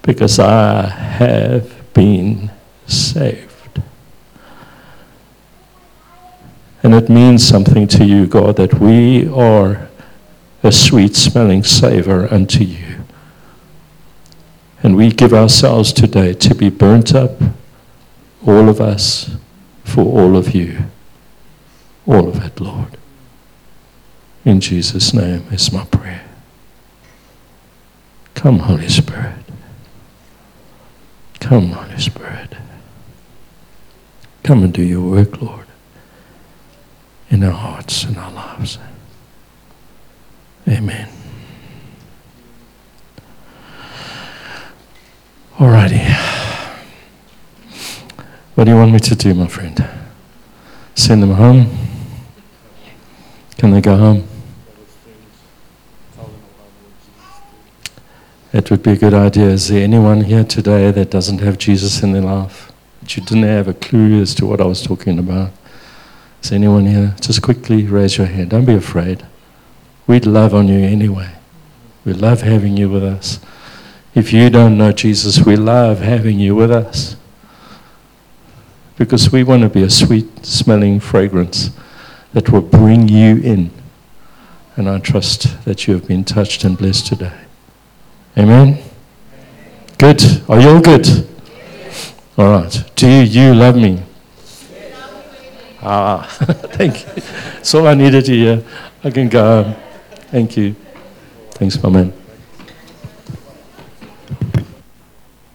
because 0.00 0.38
I 0.38 0.88
have 0.88 1.92
been 1.92 2.50
saved. 2.86 3.82
And 6.82 6.94
it 6.94 7.08
means 7.08 7.46
something 7.46 7.88
to 7.88 8.04
you, 8.04 8.26
God, 8.26 8.56
that 8.56 8.74
we 8.74 9.26
are 9.28 9.88
a 10.62 10.70
sweet 10.70 11.16
smelling 11.16 11.64
savor 11.64 12.32
unto 12.32 12.62
you. 12.62 13.04
And 14.82 14.96
we 14.96 15.10
give 15.10 15.32
ourselves 15.32 15.92
today 15.94 16.34
to 16.34 16.54
be 16.54 16.68
burnt 16.68 17.14
up, 17.14 17.40
all 18.46 18.68
of 18.68 18.80
us, 18.82 19.34
for 19.82 20.04
all 20.04 20.36
of 20.36 20.54
you. 20.54 20.84
All 22.06 22.28
of 22.28 22.44
it, 22.44 22.60
Lord. 22.60 22.98
In 24.44 24.60
Jesus' 24.60 25.14
name 25.14 25.46
is 25.50 25.72
my 25.72 25.84
prayer. 25.86 26.24
Come, 28.34 28.58
Holy 28.58 28.90
Spirit. 28.90 29.36
Come, 31.40 31.70
Holy 31.70 31.98
Spirit. 31.98 32.54
Come 34.44 34.62
and 34.62 34.74
do 34.74 34.82
your 34.82 35.00
work, 35.00 35.40
Lord, 35.40 35.66
in 37.30 37.42
our 37.42 37.50
hearts 37.50 38.04
and 38.04 38.18
our 38.18 38.30
lives. 38.30 38.78
Amen. 40.68 41.08
Alrighty. 45.56 45.98
What 48.54 48.64
do 48.64 48.70
you 48.70 48.76
want 48.76 48.92
me 48.92 48.98
to 48.98 49.16
do, 49.16 49.32
my 49.32 49.46
friend? 49.46 49.82
Send 50.94 51.22
them 51.22 51.30
home? 51.30 51.70
Can 53.56 53.70
they 53.70 53.80
go 53.80 53.96
home? 53.96 54.28
It 58.52 58.70
would 58.70 58.82
be 58.82 58.90
a 58.90 58.96
good 58.96 59.14
idea. 59.14 59.46
Is 59.46 59.68
there 59.68 59.82
anyone 59.82 60.20
here 60.20 60.44
today 60.44 60.90
that 60.90 61.10
doesn't 61.10 61.38
have 61.38 61.56
Jesus 61.56 62.02
in 62.02 62.12
their 62.12 62.22
life? 62.22 62.70
You 63.06 63.22
didn't 63.22 63.44
have 63.44 63.68
a 63.68 63.74
clue 63.74 64.20
as 64.20 64.34
to 64.36 64.46
what 64.46 64.60
I 64.60 64.64
was 64.64 64.82
talking 64.82 65.18
about? 65.18 65.52
Is 66.42 66.52
anyone 66.52 66.86
here? 66.86 67.14
Just 67.20 67.42
quickly 67.42 67.86
raise 67.86 68.18
your 68.18 68.26
hand. 68.26 68.50
Don't 68.50 68.64
be 68.64 68.74
afraid. 68.74 69.24
We'd 70.06 70.26
love 70.26 70.54
on 70.54 70.68
you 70.68 70.78
anyway. 70.78 71.30
We 72.04 72.12
love 72.12 72.42
having 72.42 72.76
you 72.76 72.90
with 72.90 73.04
us. 73.04 73.40
If 74.14 74.32
you 74.32 74.50
don't 74.50 74.76
know 74.76 74.92
Jesus, 74.92 75.44
we 75.44 75.56
love 75.56 76.00
having 76.00 76.38
you 76.38 76.54
with 76.54 76.70
us. 76.70 77.16
Because 78.96 79.32
we 79.32 79.42
want 79.42 79.62
to 79.62 79.68
be 79.68 79.82
a 79.82 79.90
sweet 79.90 80.44
smelling 80.44 81.00
fragrance 81.00 81.70
that 82.32 82.50
will 82.50 82.60
bring 82.60 83.08
you 83.08 83.36
in. 83.42 83.70
And 84.76 84.88
I 84.88 84.98
trust 84.98 85.64
that 85.64 85.86
you 85.86 85.94
have 85.94 86.06
been 86.06 86.24
touched 86.24 86.64
and 86.64 86.76
blessed 86.76 87.06
today. 87.06 87.32
Amen? 88.36 88.82
Good. 89.98 90.22
Are 90.48 90.60
you 90.60 90.68
all 90.68 90.80
good? 90.80 91.06
All 92.36 92.50
right. 92.50 92.84
Do 92.96 93.08
you 93.08 93.54
love 93.54 93.76
me? 93.76 94.02
Ah, 95.80 96.26
thank 96.74 97.06
you. 97.06 97.22
That's 97.54 97.74
all 97.74 97.86
I 97.86 97.94
needed 97.94 98.24
to 98.24 98.32
hear. 98.32 98.64
I 99.04 99.10
can 99.10 99.28
go 99.28 99.62
home. 99.62 99.74
Thank 100.32 100.56
you. 100.56 100.74
Thanks, 101.52 101.80
my 101.82 101.90
man. 101.90 102.23